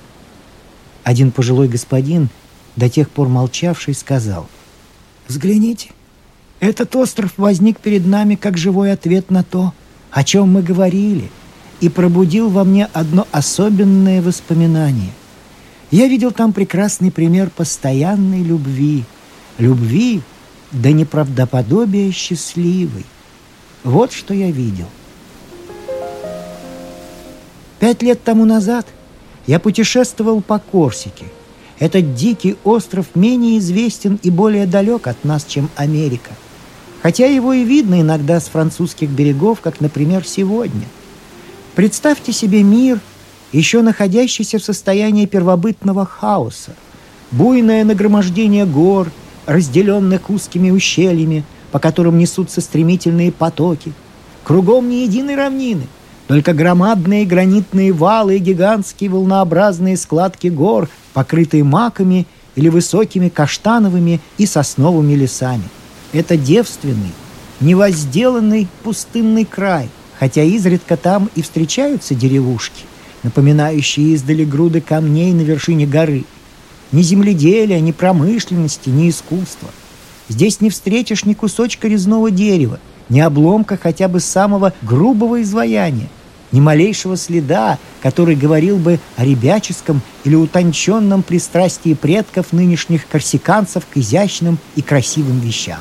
Один 1.02 1.32
пожилой 1.32 1.68
господин, 1.68 2.28
до 2.76 2.88
тех 2.88 3.10
пор 3.10 3.28
молчавший, 3.28 3.94
сказал, 3.94 4.48
«Взгляните, 5.26 5.90
этот 6.60 6.94
остров 6.96 7.32
возник 7.36 7.78
перед 7.80 8.06
нами 8.06 8.36
как 8.36 8.56
живой 8.56 8.92
ответ 8.92 9.30
на 9.30 9.42
то, 9.42 9.74
о 10.10 10.22
чем 10.22 10.52
мы 10.52 10.62
говорили, 10.62 11.30
и 11.80 11.88
пробудил 11.88 12.48
во 12.48 12.64
мне 12.64 12.86
одно 12.92 13.26
особенное 13.32 14.22
воспоминание. 14.22 15.10
Я 15.90 16.06
видел 16.06 16.30
там 16.30 16.52
прекрасный 16.52 17.10
пример 17.10 17.50
постоянной 17.50 18.42
любви. 18.42 19.04
Любви 19.58 20.22
до 20.74 20.92
неправдоподобия 20.92 22.12
счастливой. 22.12 23.06
Вот 23.82 24.12
что 24.12 24.34
я 24.34 24.50
видел. 24.50 24.86
Пять 27.80 28.02
лет 28.02 28.22
тому 28.22 28.44
назад 28.44 28.86
я 29.46 29.58
путешествовал 29.58 30.42
по 30.42 30.58
Корсике. 30.58 31.24
Этот 31.78 32.14
дикий 32.14 32.56
остров 32.64 33.06
менее 33.14 33.58
известен 33.58 34.20
и 34.22 34.30
более 34.30 34.66
далек 34.66 35.06
от 35.06 35.24
нас, 35.24 35.44
чем 35.44 35.70
Америка– 35.76 36.30
хотя 37.04 37.26
его 37.26 37.52
и 37.52 37.64
видно 37.64 38.00
иногда 38.00 38.40
с 38.40 38.44
французских 38.44 39.10
берегов, 39.10 39.60
как, 39.60 39.82
например, 39.82 40.24
сегодня. 40.26 40.86
Представьте 41.74 42.32
себе 42.32 42.62
мир, 42.62 42.98
еще 43.52 43.82
находящийся 43.82 44.58
в 44.58 44.64
состоянии 44.64 45.26
первобытного 45.26 46.06
хаоса. 46.06 46.74
Буйное 47.30 47.84
нагромождение 47.84 48.64
гор, 48.64 49.10
разделенных 49.46 50.30
узкими 50.30 50.70
ущельями, 50.70 51.44
по 51.72 51.78
которым 51.78 52.18
несутся 52.18 52.60
стремительные 52.60 53.32
потоки. 53.32 53.92
Кругом 54.44 54.88
ни 54.88 54.96
единой 54.96 55.36
равнины, 55.36 55.86
только 56.26 56.52
громадные 56.52 57.26
гранитные 57.26 57.92
валы 57.92 58.36
и 58.36 58.40
гигантские 58.40 59.10
волнообразные 59.10 59.96
складки 59.96 60.48
гор, 60.48 60.88
покрытые 61.12 61.64
маками 61.64 62.26
или 62.56 62.68
высокими 62.68 63.28
каштановыми 63.28 64.20
и 64.38 64.46
сосновыми 64.46 65.14
лесами. 65.14 65.64
Это 66.12 66.36
девственный, 66.36 67.12
невозделанный 67.60 68.68
пустынный 68.82 69.44
край, 69.44 69.88
хотя 70.18 70.42
изредка 70.42 70.96
там 70.96 71.28
и 71.34 71.42
встречаются 71.42 72.14
деревушки, 72.14 72.84
напоминающие 73.22 74.14
издали 74.14 74.44
груды 74.44 74.80
камней 74.80 75.32
на 75.32 75.40
вершине 75.40 75.86
горы. 75.86 76.24
Ни 76.94 77.02
земледелия, 77.02 77.80
ни 77.80 77.90
промышленности, 77.90 78.88
ни 78.88 79.10
искусства. 79.10 79.68
Здесь 80.28 80.60
не 80.60 80.70
встретишь 80.70 81.24
ни 81.24 81.34
кусочка 81.34 81.88
резного 81.88 82.30
дерева, 82.30 82.78
ни 83.08 83.18
обломка 83.18 83.76
хотя 83.76 84.06
бы 84.06 84.20
самого 84.20 84.72
грубого 84.80 85.42
изваяния, 85.42 86.08
ни 86.52 86.60
малейшего 86.60 87.16
следа, 87.16 87.80
который 88.00 88.36
говорил 88.36 88.76
бы 88.76 89.00
о 89.16 89.24
ребяческом 89.24 90.02
или 90.22 90.36
утонченном 90.36 91.24
пристрастии 91.24 91.94
предков 91.94 92.52
нынешних 92.52 93.08
корсиканцев 93.08 93.84
к 93.92 93.96
изящным 93.96 94.58
и 94.76 94.80
красивым 94.80 95.40
вещам. 95.40 95.80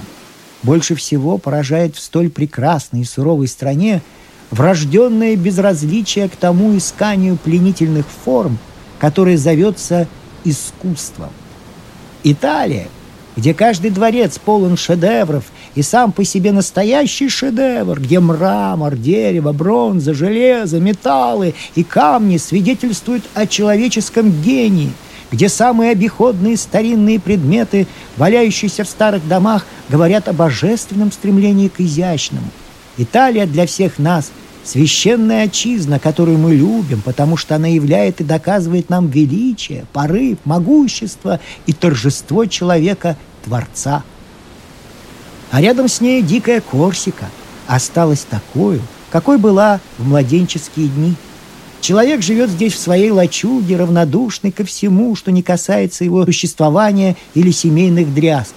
Больше 0.64 0.96
всего 0.96 1.38
поражает 1.38 1.96
в 1.96 2.00
столь 2.00 2.32
прекрасной 2.32 3.02
и 3.02 3.06
суровой 3.06 3.48
стране 3.48 4.02
врожденное 4.50 5.36
безразличие 5.36 6.28
к 6.28 6.36
тому 6.38 6.76
исканию 6.76 7.38
пленительных 7.38 8.08
форм, 8.08 8.58
которое 8.98 9.38
зовется 9.38 10.08
искусством. 10.46 11.30
Италия, 12.24 12.88
где 13.36 13.54
каждый 13.54 13.92
дворец 13.92 14.38
полон 14.38 14.78
шедевров 14.78 15.46
и 15.76 15.82
сам 15.82 16.12
по 16.12 16.24
себе 16.24 16.52
настоящий 16.52 17.30
шедевр, 17.30 18.00
где 18.00 18.20
мрамор, 18.20 18.96
дерево, 18.96 19.52
бронза, 19.54 20.14
железо, 20.14 20.80
металлы 20.80 21.56
и 21.76 21.84
камни 21.84 22.38
свидетельствуют 22.38 23.24
о 23.34 23.48
человеческом 23.48 24.32
гении, 24.42 24.92
где 25.32 25.50
самые 25.50 25.92
обиходные 25.92 26.58
старинные 26.58 27.20
предметы, 27.20 27.88
валяющиеся 28.18 28.84
в 28.84 28.90
старых 28.90 29.28
домах, 29.28 29.66
говорят 29.90 30.28
о 30.28 30.34
божественном 30.34 31.12
стремлении 31.12 31.70
к 31.70 31.80
изящному. 31.80 32.48
Италия 32.98 33.48
для 33.48 33.66
всех 33.66 33.98
нас– 33.98 34.32
священная 34.64 35.44
отчизна, 35.44 36.00
которую 36.00 36.38
мы 36.38 36.56
любим, 36.56 37.02
потому 37.02 37.38
что 37.38 37.56
она 37.56 37.68
являет 37.68 38.22
и 38.22 38.24
доказывает 38.24 38.90
нам 38.90 39.08
величие, 39.08 39.86
порыв, 39.94 40.38
могущество 40.46 41.40
и 41.66 41.74
торжество 41.74 42.46
человека-творца. 42.46 44.04
А 45.52 45.62
рядом 45.62 45.88
с 45.88 46.02
ней 46.02 46.22
дикая 46.22 46.62
Корсика 46.62 47.26
осталась 47.68 48.26
такой, 48.28 48.82
какой 49.12 49.38
была 49.38 49.80
в 49.98 50.08
младенческие 50.08 50.88
дни. 50.88 51.16
Человек 51.82 52.22
живет 52.22 52.50
здесь 52.50 52.74
в 52.74 52.80
своей 52.80 53.12
лачуге, 53.12 53.76
равнодушный 53.76 54.52
ко 54.52 54.64
всему, 54.64 55.16
что 55.16 55.32
не 55.32 55.44
касается 55.44 56.06
его 56.06 56.24
существования 56.26 57.18
или 57.34 57.52
семейных 57.52 58.14
дрязг. 58.14 58.54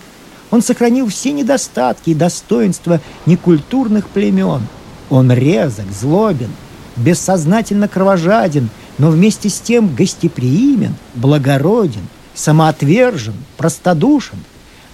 Он 0.52 0.62
сохранил 0.62 1.08
все 1.08 1.32
недостатки 1.32 2.10
и 2.10 2.14
достоинства 2.14 3.00
некультурных 3.26 4.08
племен– 4.08 4.62
он 5.10 5.32
резок, 5.32 5.86
злобен, 5.92 6.50
бессознательно 6.96 7.88
кровожаден, 7.88 8.68
но 8.98 9.10
вместе 9.10 9.48
с 9.48 9.60
тем 9.60 9.94
гостеприимен, 9.94 10.94
благороден, 11.14 12.08
самоотвержен, 12.34 13.34
простодушен, 13.56 14.38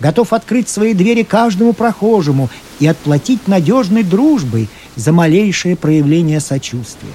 готов 0.01 0.33
открыть 0.33 0.68
свои 0.68 0.94
двери 0.94 1.22
каждому 1.22 1.72
прохожему 1.72 2.51
и 2.81 2.87
отплатить 2.87 3.48
надежной 3.48 4.03
дружбой 4.03 4.68
за 4.96 5.12
малейшее 5.12 5.77
проявление 5.77 6.40
сочувствия. 6.40 7.12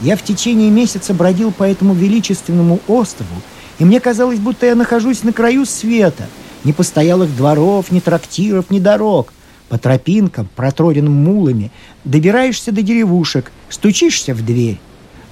Я 0.00 0.16
в 0.16 0.22
течение 0.22 0.70
месяца 0.70 1.14
бродил 1.14 1.52
по 1.52 1.64
этому 1.64 1.94
величественному 1.94 2.80
острову, 2.88 3.42
и 3.78 3.84
мне 3.84 4.00
казалось, 4.00 4.38
будто 4.38 4.66
я 4.66 4.74
нахожусь 4.74 5.22
на 5.22 5.32
краю 5.32 5.64
света. 5.66 6.26
Ни 6.64 6.72
постоялых 6.72 7.34
дворов, 7.34 7.90
ни 7.90 8.00
трактиров, 8.00 8.70
ни 8.70 8.80
дорог– 8.80 9.32
по 9.70 9.78
тропинкам, 9.78 10.48
проторенным 10.56 11.14
мулами, 11.14 11.70
добираешься 12.04 12.72
до 12.72 12.82
деревушек, 12.82 13.52
стучишься 13.70 14.34
в 14.34 14.44
дверь, 14.44 14.80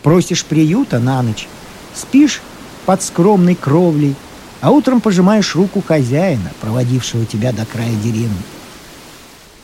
просишь 0.02 0.44
приюта 0.44 1.00
на 1.00 1.20
ночь, 1.22 1.48
спишь 1.92 2.40
под 2.86 3.02
скромной 3.02 3.56
кровлей, 3.56 4.14
а 4.60 4.70
утром 4.70 5.00
пожимаешь 5.00 5.56
руку 5.56 5.82
хозяина, 5.82 6.52
проводившего 6.60 7.26
тебя 7.26 7.52
до 7.52 7.66
края 7.66 7.94
деревни. 8.02 8.30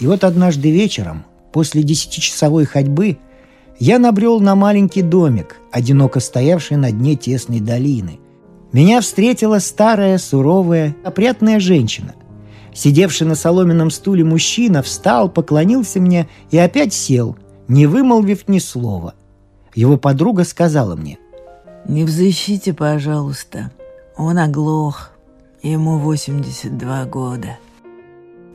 И 0.01 0.09
вот 0.09 0.25
однажды 0.25 0.73
вечером, 0.73 1.25
после 1.53 1.85
десятичасовой 1.85 2.67
ходьбы, 2.67 3.19
я 3.79 4.01
набрел 4.01 4.41
на 4.41 4.57
маленький 4.57 5.03
домик, 5.03 5.57
одиноко 5.71 6.19
стоявший 6.19 6.79
на 6.79 6.91
дне 6.91 7.15
тесной 7.15 7.61
долины. 7.61 8.19
Меня 8.73 9.01
встретила 9.01 9.61
старая, 9.61 10.19
суровая, 10.19 10.97
опрятная 11.05 11.61
женщина, 11.61 12.15
Сидевший 12.75 13.27
на 13.27 13.37
соломенном 13.37 13.91
стуле 13.91 14.25
мужчина 14.25 14.83
встал, 14.83 15.31
поклонился 15.31 16.01
мне 16.01 16.29
и 16.51 16.59
опять 16.59 16.93
сел, 16.93 17.37
не 17.69 17.87
вымолвив 17.87 18.49
ни 18.49 18.59
слова. 18.59 19.15
Его 19.75 19.97
подруга 19.97 20.45
сказала 20.45 20.97
мне. 20.97 21.19
«Не 21.87 22.05
взыщите, 22.05 22.75
пожалуйста. 22.75 23.71
Он 24.17 24.39
оглох. 24.39 25.11
Ему 25.63 25.99
82 25.99 27.05
года». 27.07 27.59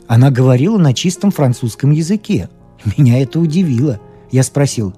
Она 0.07 0.31
говорила 0.31 0.77
на 0.77 0.93
чистом 0.93 1.31
французском 1.31 1.91
языке. 1.91 2.49
Меня 2.97 3.21
это 3.21 3.39
удивило. 3.39 3.99
Я 4.31 4.43
спросил, 4.43 4.93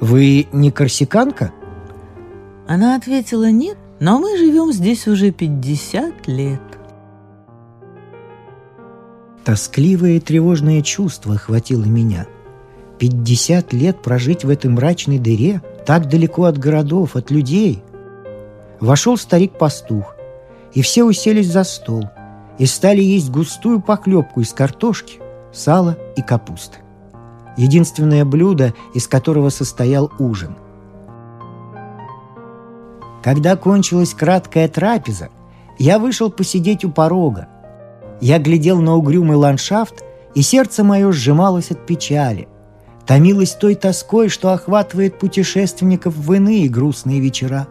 «Вы 0.00 0.46
не 0.52 0.70
корсиканка?» 0.70 1.52
Она 2.66 2.96
ответила, 2.96 3.50
«Нет, 3.50 3.76
но 4.00 4.18
мы 4.18 4.38
живем 4.38 4.72
здесь 4.72 5.06
уже 5.08 5.30
50 5.30 6.26
лет». 6.28 6.60
Тоскливое 9.44 10.12
и 10.12 10.20
тревожное 10.20 10.82
чувство 10.82 11.34
охватило 11.34 11.84
меня. 11.84 12.26
Пятьдесят 12.98 13.72
лет 13.72 14.00
прожить 14.00 14.44
в 14.44 14.48
этой 14.48 14.70
мрачной 14.70 15.18
дыре, 15.18 15.60
так 15.84 16.08
далеко 16.08 16.44
от 16.44 16.58
городов, 16.58 17.16
от 17.16 17.30
людей. 17.30 17.82
Вошел 18.78 19.16
старик-пастух, 19.16 20.14
и 20.72 20.82
все 20.82 21.04
уселись 21.04 21.50
за 21.50 21.64
стол 21.64 22.04
и 22.58 22.66
стали 22.66 23.00
есть 23.00 23.30
густую 23.30 23.80
поклепку 23.80 24.40
из 24.40 24.52
картошки, 24.52 25.18
сала 25.52 25.96
и 26.16 26.22
капусты. 26.22 26.78
Единственное 27.56 28.24
блюдо, 28.24 28.72
из 28.94 29.08
которого 29.08 29.48
состоял 29.48 30.12
ужин. 30.18 30.56
Когда 33.22 33.56
кончилась 33.56 34.14
краткая 34.14 34.68
трапеза, 34.68 35.30
я 35.78 35.98
вышел 35.98 36.30
посидеть 36.30 36.84
у 36.84 36.90
порога, 36.90 37.48
я 38.22 38.38
глядел 38.38 38.80
на 38.80 38.94
угрюмый 38.94 39.36
ландшафт, 39.36 40.04
и 40.34 40.42
сердце 40.42 40.84
мое 40.84 41.10
сжималось 41.10 41.72
от 41.72 41.84
печали. 41.84 42.48
Томилось 43.04 43.52
той 43.54 43.74
тоской, 43.74 44.28
что 44.28 44.52
охватывает 44.52 45.18
путешественников 45.18 46.14
в 46.14 46.32
иные 46.32 46.68
грустные 46.68 47.18
вечера, 47.18 47.66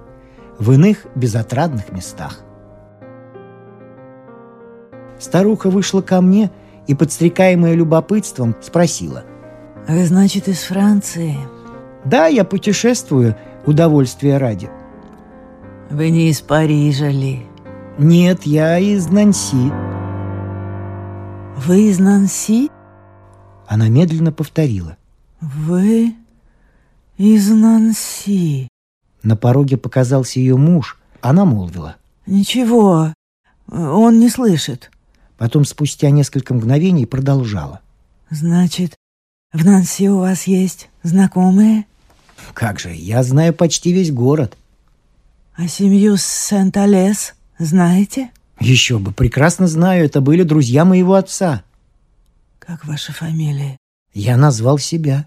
в 0.59 0.73
иных 0.73 1.07
безотрадных 1.15 1.93
местах. 1.93 2.41
Старуха 5.19 5.69
вышла 5.69 6.01
ко 6.01 6.19
мне 6.19 6.51
и, 6.85 6.95
подстрекаемая 6.95 7.73
любопытством, 7.73 8.53
спросила. 8.61 9.23
«Вы, 9.87 10.05
значит, 10.05 10.49
из 10.49 10.63
Франции?» 10.63 11.37
«Да, 12.03 12.27
я 12.27 12.43
путешествую, 12.43 13.37
удовольствия 13.65 14.37
ради». 14.37 14.69
«Вы 15.89 16.09
не 16.09 16.29
из 16.29 16.41
Парижа 16.41 17.07
ли?» 17.07 17.45
«Нет, 17.97 18.43
я 18.43 18.79
из 18.79 19.07
Нанси». 19.07 20.00
«Вы 21.63 21.89
из 21.89 21.99
Нанси?» 21.99 22.71
Она 23.67 23.87
медленно 23.87 24.31
повторила. 24.31 24.97
«Вы 25.41 26.15
из 27.17 27.51
Нанси?» 27.51 28.67
На 29.21 29.35
пороге 29.35 29.77
показался 29.77 30.39
ее 30.39 30.57
муж. 30.57 30.99
Она 31.21 31.45
молвила. 31.45 31.97
«Ничего, 32.25 33.13
он 33.67 34.19
не 34.19 34.29
слышит». 34.29 34.89
Потом 35.37 35.63
спустя 35.65 36.09
несколько 36.09 36.55
мгновений 36.55 37.05
продолжала. 37.05 37.81
«Значит, 38.31 38.95
в 39.53 39.63
Нанси 39.63 40.09
у 40.09 40.17
вас 40.17 40.45
есть 40.45 40.89
знакомые?» 41.03 41.85
«Как 42.55 42.79
же, 42.79 42.89
я 42.91 43.21
знаю 43.21 43.53
почти 43.53 43.93
весь 43.93 44.11
город». 44.11 44.57
«А 45.55 45.67
семью 45.67 46.17
Сент-Алес 46.17 47.35
знаете?» 47.59 48.31
Еще 48.61 48.99
бы, 48.99 49.11
прекрасно 49.11 49.65
знаю, 49.65 50.05
это 50.05 50.21
были 50.21 50.43
друзья 50.43 50.85
моего 50.85 51.15
отца. 51.15 51.63
Как 52.59 52.85
ваша 52.85 53.11
фамилия? 53.11 53.77
Я 54.13 54.37
назвал 54.37 54.77
себя. 54.77 55.25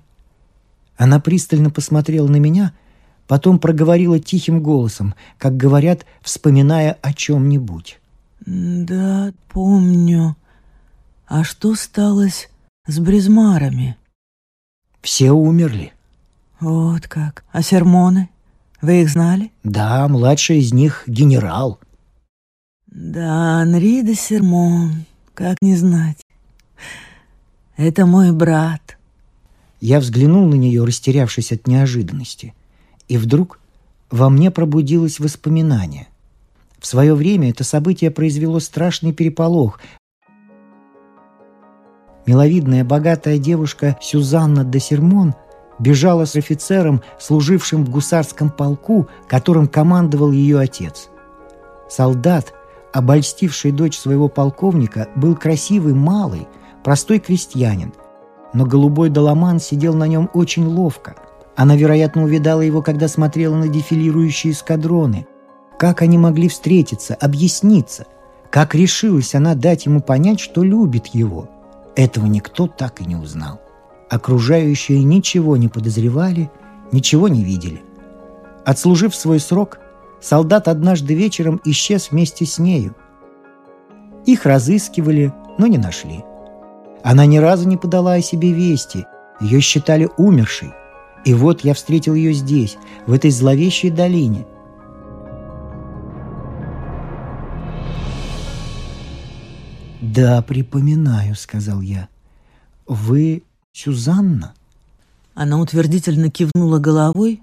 Она 0.97 1.19
пристально 1.19 1.71
посмотрела 1.71 2.29
на 2.29 2.37
меня, 2.37 2.73
потом 3.27 3.59
проговорила 3.59 4.21
тихим 4.21 4.63
голосом, 4.63 5.15
как 5.39 5.57
говорят, 5.57 6.07
вспоминая 6.23 6.97
о 7.03 7.13
чем-нибудь. 7.13 7.99
Да, 8.47 9.33
помню. 9.49 10.37
А 11.27 11.43
что 11.43 11.75
сталось 11.75 12.51
с 12.87 13.01
Бризмарами? 13.01 13.97
Все 15.01 15.33
умерли. 15.33 15.93
Вот 16.61 17.09
как. 17.09 17.45
А 17.51 17.63
сермоны? 17.63 18.29
Вы 18.81 19.03
их 19.03 19.11
знали? 19.11 19.51
Да, 19.65 20.07
младший 20.07 20.59
из 20.59 20.73
них 20.73 21.03
генерал. 21.09 21.81
Да, 22.95 23.61
Анри 23.61 24.03
де 24.03 24.15
Сермон, 24.15 25.05
как 25.35 25.57
не 25.61 25.75
знать. 25.75 26.23
Это 27.77 28.07
мой 28.07 28.31
брат. 28.31 28.97
Я 29.81 29.99
взглянул 29.99 30.47
на 30.47 30.55
нее, 30.55 30.85
растерявшись 30.85 31.51
от 31.51 31.67
неожиданности, 31.67 32.55
и 33.09 33.19
вдруг 33.19 33.59
во 34.13 34.31
мне 34.31 34.53
пробудилось 34.53 35.19
воспоминание. 35.19 36.07
В 36.79 36.87
свое 36.87 37.17
время 37.17 37.51
это 37.51 37.65
событие 37.65 38.13
произвело 38.13 38.61
страшный 38.61 39.13
переполох. 39.13 39.81
Миловидная 42.27 42.85
богатая 42.85 43.39
девушка 43.39 43.99
Сюзанна 44.01 44.63
де 44.63 44.79
Сермон 44.79 45.35
бежала 45.81 46.27
с 46.27 46.37
офицером, 46.37 47.03
служившим 47.19 47.85
в 47.85 47.91
гусарском 47.91 48.51
полку, 48.51 49.09
которым 49.27 49.67
командовал 49.67 50.31
ее 50.31 50.61
отец. 50.61 51.09
Солдат, 51.91 52.55
обольстивший 52.95 53.73
дочь 53.73 53.99
своего 53.99 54.29
полковника, 54.29 55.09
был 55.17 55.35
красивый, 55.35 55.95
малый, 55.95 56.47
простой 56.85 57.19
крестьянин. 57.19 57.93
Но 58.55 58.65
голубой 58.65 59.11
доломан 59.11 59.59
сидел 59.59 59.95
на 59.95 60.07
нем 60.07 60.31
очень 60.33 60.65
ловко. 60.65 61.17
Она, 61.57 61.75
вероятно, 61.75 62.23
увидала 62.23 62.61
его, 62.61 62.83
когда 62.83 63.09
смотрела 63.09 63.57
на 63.57 63.67
дефилирующие 63.67 64.53
эскадроны. 64.53 65.27
Как 65.77 66.03
они 66.03 66.19
могли 66.19 66.49
встретиться, 66.49 67.17
объясниться? 67.17 68.07
Как 68.49 68.77
решилась 68.77 69.35
она 69.35 69.57
дать 69.57 69.87
ему 69.87 70.01
понять, 70.01 70.39
что 70.39 70.63
любит 70.63 71.09
его? 71.09 71.49
Этого 71.97 72.27
никто 72.27 72.69
так 72.69 73.01
и 73.01 73.05
не 73.05 73.17
узнал. 73.17 73.61
Окружающие 74.09 75.03
ничего 75.03 75.57
не 75.57 75.67
подозревали, 75.67 76.49
ничего 76.93 77.27
не 77.27 77.43
видели. 77.43 77.83
Отслужив 78.65 79.17
свой 79.17 79.41
срок, 79.41 79.81
солдат 80.21 80.69
однажды 80.69 81.15
вечером 81.15 81.61
исчез 81.65 82.11
вместе 82.11 82.45
с 82.47 82.59
нею. 82.59 82.95
Их 84.27 84.47
разыскивали, 84.47 85.33
но 85.59 85.67
не 85.67 85.79
нашли. 85.79 86.25
Она 87.03 87.27
ни 87.27 87.37
разу 87.37 87.69
не 87.69 87.77
подала 87.77 88.15
о 88.15 88.23
себе 88.23 88.53
вести, 88.53 89.07
ее 89.41 89.61
считали 89.61 90.09
умершей. 90.17 90.73
И 91.25 91.35
вот 91.35 91.63
я 91.63 91.75
встретил 91.75 92.15
ее 92.15 92.33
здесь, 92.33 92.77
в 93.07 93.13
этой 93.13 93.31
зловещей 93.31 93.91
долине. 93.91 94.47
«Да, 100.01 100.43
припоминаю»,— 100.43 101.35
сказал 101.37 101.81
я. 101.81 102.09
«Вы 102.87 103.43
Сюзанна?» 103.73 104.55
Она 105.35 105.59
утвердительно 105.59 106.31
кивнула 106.31 106.79
головой, 106.79 107.43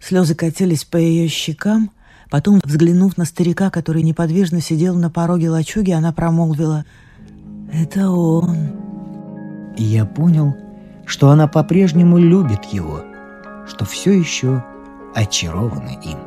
слезы 0.00 0.34
катились 0.34 0.84
по 0.84 0.96
ее 0.96 1.28
щекам, 1.28 1.90
потом, 2.30 2.60
взглянув 2.64 3.16
на 3.16 3.24
старика, 3.24 3.70
который 3.70 4.02
неподвижно 4.02 4.60
сидел 4.60 4.96
на 4.96 5.10
пороге 5.10 5.50
лачуги, 5.50 5.90
она 5.90 6.12
промолвила 6.12 6.84
«Это 7.72 8.10
он». 8.10 9.74
И 9.76 9.84
я 9.84 10.04
понял, 10.04 10.56
что 11.06 11.30
она 11.30 11.46
по-прежнему 11.46 12.18
любит 12.18 12.64
его, 12.66 13.02
что 13.66 13.84
все 13.84 14.12
еще 14.12 14.64
очарована 15.14 15.98
им. 16.02 16.18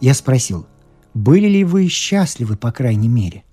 Я 0.00 0.14
спросил, 0.14 0.66
были 1.12 1.46
ли 1.46 1.64
вы 1.64 1.88
счастливы, 1.88 2.56
по 2.56 2.72
крайней 2.72 3.08
мере? 3.08 3.44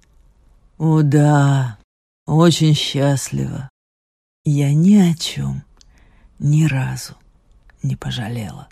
О 0.78 1.02
да, 1.02 1.78
очень 2.26 2.74
счастлива. 2.74 3.70
Я 4.46 4.74
ни 4.74 4.96
о 4.96 5.14
чем, 5.14 5.64
ни 6.40 6.66
разу 6.66 7.14
не 7.84 7.96
пожалела. 7.96 8.68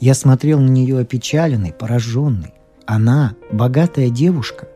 Я 0.00 0.14
смотрел 0.14 0.58
на 0.58 0.68
нее 0.68 0.98
опечаленный, 0.98 1.72
пораженный. 1.72 2.54
Она, 2.86 3.34
богатая 3.52 4.10
девушка, 4.10 4.68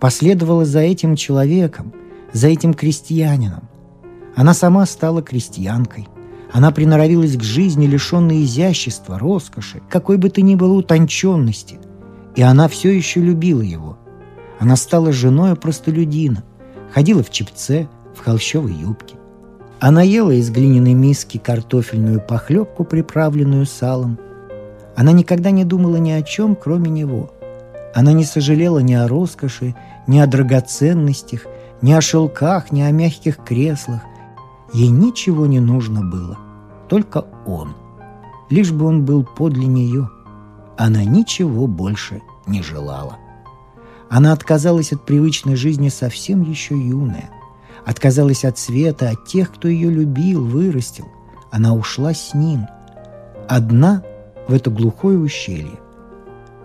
последовала 0.00 0.64
за 0.64 0.80
этим 0.80 1.14
человеком, 1.14 1.92
за 2.32 2.48
этим 2.48 2.74
крестьянином. 2.74 3.68
Она 4.34 4.52
сама 4.52 4.84
стала 4.86 5.22
крестьянкой. 5.22 6.08
Она 6.52 6.72
приноровилась 6.72 7.36
к 7.36 7.42
жизни, 7.42 7.86
лишенной 7.86 8.42
изящества, 8.42 9.18
роскоши, 9.18 9.80
какой 9.88 10.16
бы 10.16 10.28
то 10.28 10.42
ни 10.42 10.56
было 10.56 10.72
утонченности. 10.72 11.78
И 12.34 12.42
она 12.42 12.68
все 12.68 12.90
еще 12.90 13.20
любила 13.20 13.62
его. 13.62 13.96
Она 14.58 14.74
стала 14.74 15.12
женой 15.12 15.54
простолюдина, 15.54 16.42
ходила 16.92 17.22
в 17.22 17.30
чепце, 17.30 17.88
в 18.16 18.24
холщовой 18.24 18.72
юбке. 18.72 19.16
Она 19.86 20.00
ела 20.00 20.30
из 20.30 20.48
глиняной 20.48 20.94
миски 20.94 21.36
картофельную 21.36 22.18
похлебку, 22.18 22.84
приправленную 22.84 23.66
салом, 23.66 24.18
она 24.96 25.12
никогда 25.12 25.50
не 25.50 25.66
думала 25.66 25.96
ни 25.96 26.10
о 26.10 26.22
чем, 26.22 26.56
кроме 26.56 26.88
него. 26.88 27.30
Она 27.94 28.14
не 28.14 28.24
сожалела 28.24 28.78
ни 28.78 28.94
о 28.94 29.06
роскоши, 29.06 29.74
ни 30.06 30.18
о 30.18 30.26
драгоценностях, 30.26 31.42
ни 31.82 31.92
о 31.92 32.00
шелках, 32.00 32.72
ни 32.72 32.80
о 32.80 32.90
мягких 32.92 33.36
креслах. 33.44 34.00
Ей 34.72 34.88
ничего 34.88 35.44
не 35.44 35.60
нужно 35.60 36.02
было, 36.02 36.38
только 36.88 37.26
он. 37.44 37.74
Лишь 38.48 38.72
бы 38.72 38.86
он 38.86 39.04
был 39.04 39.22
подле 39.22 39.66
нее. 39.66 40.08
Она 40.78 41.04
ничего 41.04 41.66
больше 41.66 42.22
не 42.46 42.62
желала. 42.62 43.18
Она 44.08 44.32
отказалась 44.32 44.94
от 44.94 45.04
привычной 45.04 45.56
жизни 45.56 45.90
совсем 45.90 46.40
еще 46.40 46.74
юная. 46.74 47.33
Отказалась 47.84 48.44
от 48.44 48.58
света, 48.58 49.10
от 49.10 49.26
тех, 49.26 49.52
кто 49.52 49.68
ее 49.68 49.90
любил, 49.90 50.44
вырастил. 50.44 51.06
Она 51.50 51.74
ушла 51.74 52.14
с 52.14 52.34
ним. 52.34 52.66
Одна– 53.48 54.02
в 54.48 54.52
это 54.52 54.70
глухое 54.70 55.18
ущелье. 55.18 55.78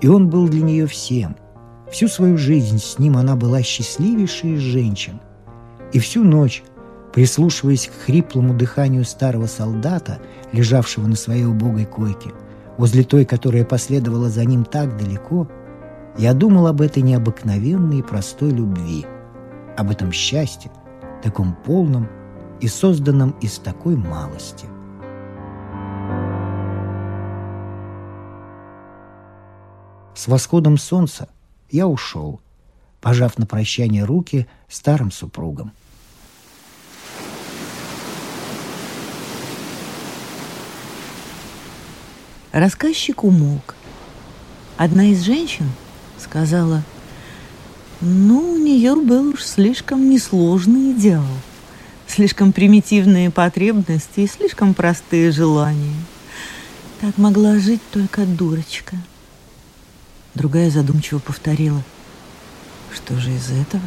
И 0.02 0.08
он 0.08 0.30
был 0.30 0.48
для 0.48 0.62
нее 0.62 0.86
всем. 0.88 1.36
Всю 1.92 2.08
свою 2.08 2.38
жизнь 2.38 2.80
с 2.80 3.00
ним 3.00 3.18
она 3.18 3.36
была 3.36 3.62
счастливейшей 3.62 4.56
из 4.56 4.60
женщин. 4.60 5.20
И 5.92 6.00
всю 6.00 6.24
ночь, 6.24 6.64
прислушиваясь 7.14 7.88
к 7.88 8.06
хриплому 8.06 8.54
дыханию 8.54 9.04
старого 9.04 9.48
солдата, 9.48 10.20
лежавшего 10.52 11.08
на 11.08 11.16
своей 11.16 11.46
убогой 11.46 11.86
койке, 11.86 12.32
возле 12.78 13.04
той, 13.04 13.26
которая 13.26 13.66
последовала 13.66 14.30
за 14.30 14.46
ним 14.46 14.66
так 14.66 14.98
далеко, 14.98 15.50
я 16.18 16.34
думал 16.34 16.68
об 16.68 16.82
этой 16.82 17.02
необыкновенной 17.02 18.00
и 18.00 18.04
простой 18.04 18.52
любви, 18.52 19.06
об 19.78 19.90
этом 19.90 20.12
счастье, 20.12 20.70
таком 21.22 21.54
полном 21.54 22.08
и 22.60 22.68
созданном 22.68 23.32
из 23.42 23.58
такой 23.60 23.96
малости– 23.96 24.66
С 30.20 30.28
восходом 30.28 30.78
солнца 30.78 31.30
я 31.72 31.88
ушел, 31.88 32.42
пожав 33.00 33.38
на 33.38 33.46
прощание 33.46 34.04
руки 34.04 34.50
старым 34.68 35.14
супругам. 35.14 35.72
Рассказчик 42.52 43.24
умолк. 43.24 43.76
Одна 44.76 45.06
из 45.06 45.22
женщин 45.22 45.72
сказала, 46.18 46.84
ну, 48.02 48.54
у 48.54 48.58
нее 48.58 48.96
был 48.96 49.30
уж 49.30 49.44
слишком 49.44 50.10
несложный 50.10 50.92
идеал, 50.92 51.26
слишком 52.08 52.52
примитивные 52.54 53.30
потребности 53.30 54.22
и 54.22 54.28
слишком 54.28 54.74
простые 54.74 55.32
желания. 55.32 55.96
Так 57.02 57.18
могла 57.18 57.60
жить 57.60 57.82
только 57.92 58.26
дурочка– 58.26 58.96
Другая 60.40 60.70
задумчиво 60.70 61.20
повторила. 61.20 61.84
Что 62.94 63.20
же 63.20 63.32
из 63.32 63.50
этого? 63.50 63.84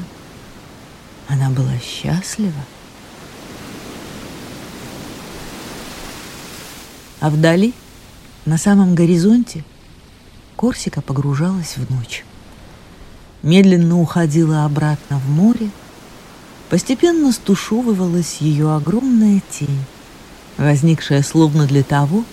Она 1.28 1.50
была 1.50 1.78
счастлива. 1.78 2.52
А 7.20 7.30
вдали, 7.30 7.72
на 8.44 8.58
самом 8.58 8.94
горизонте, 8.94 9.64
Корсика 10.56 11.00
погружалась 11.00 11.76
в 11.76 11.90
ночь. 11.90 12.24
Медленно 13.42 14.00
уходила 14.00 14.64
обратно 14.64 15.18
в 15.18 15.28
море, 15.28 15.70
постепенно 16.68 17.32
стушевывалась 17.32 18.36
ее 18.38 18.74
огромная 18.74 19.42
тень, 19.50 19.84
возникшая 20.58 21.22
словно 21.22 21.66
для 21.66 21.82
того, 21.82 22.24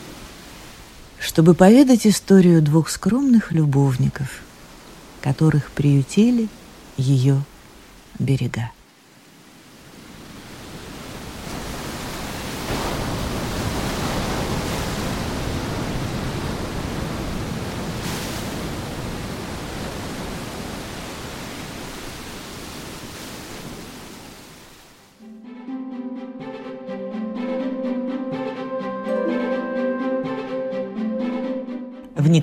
чтобы 1.20 1.56
поведать 1.56 2.06
историю 2.06 2.62
двух 2.62 2.90
скромных 2.90 3.52
любовников, 3.52 4.42
которых 5.22 5.72
приютили 5.72 6.48
ее 6.96 7.42
берега. 8.20 8.72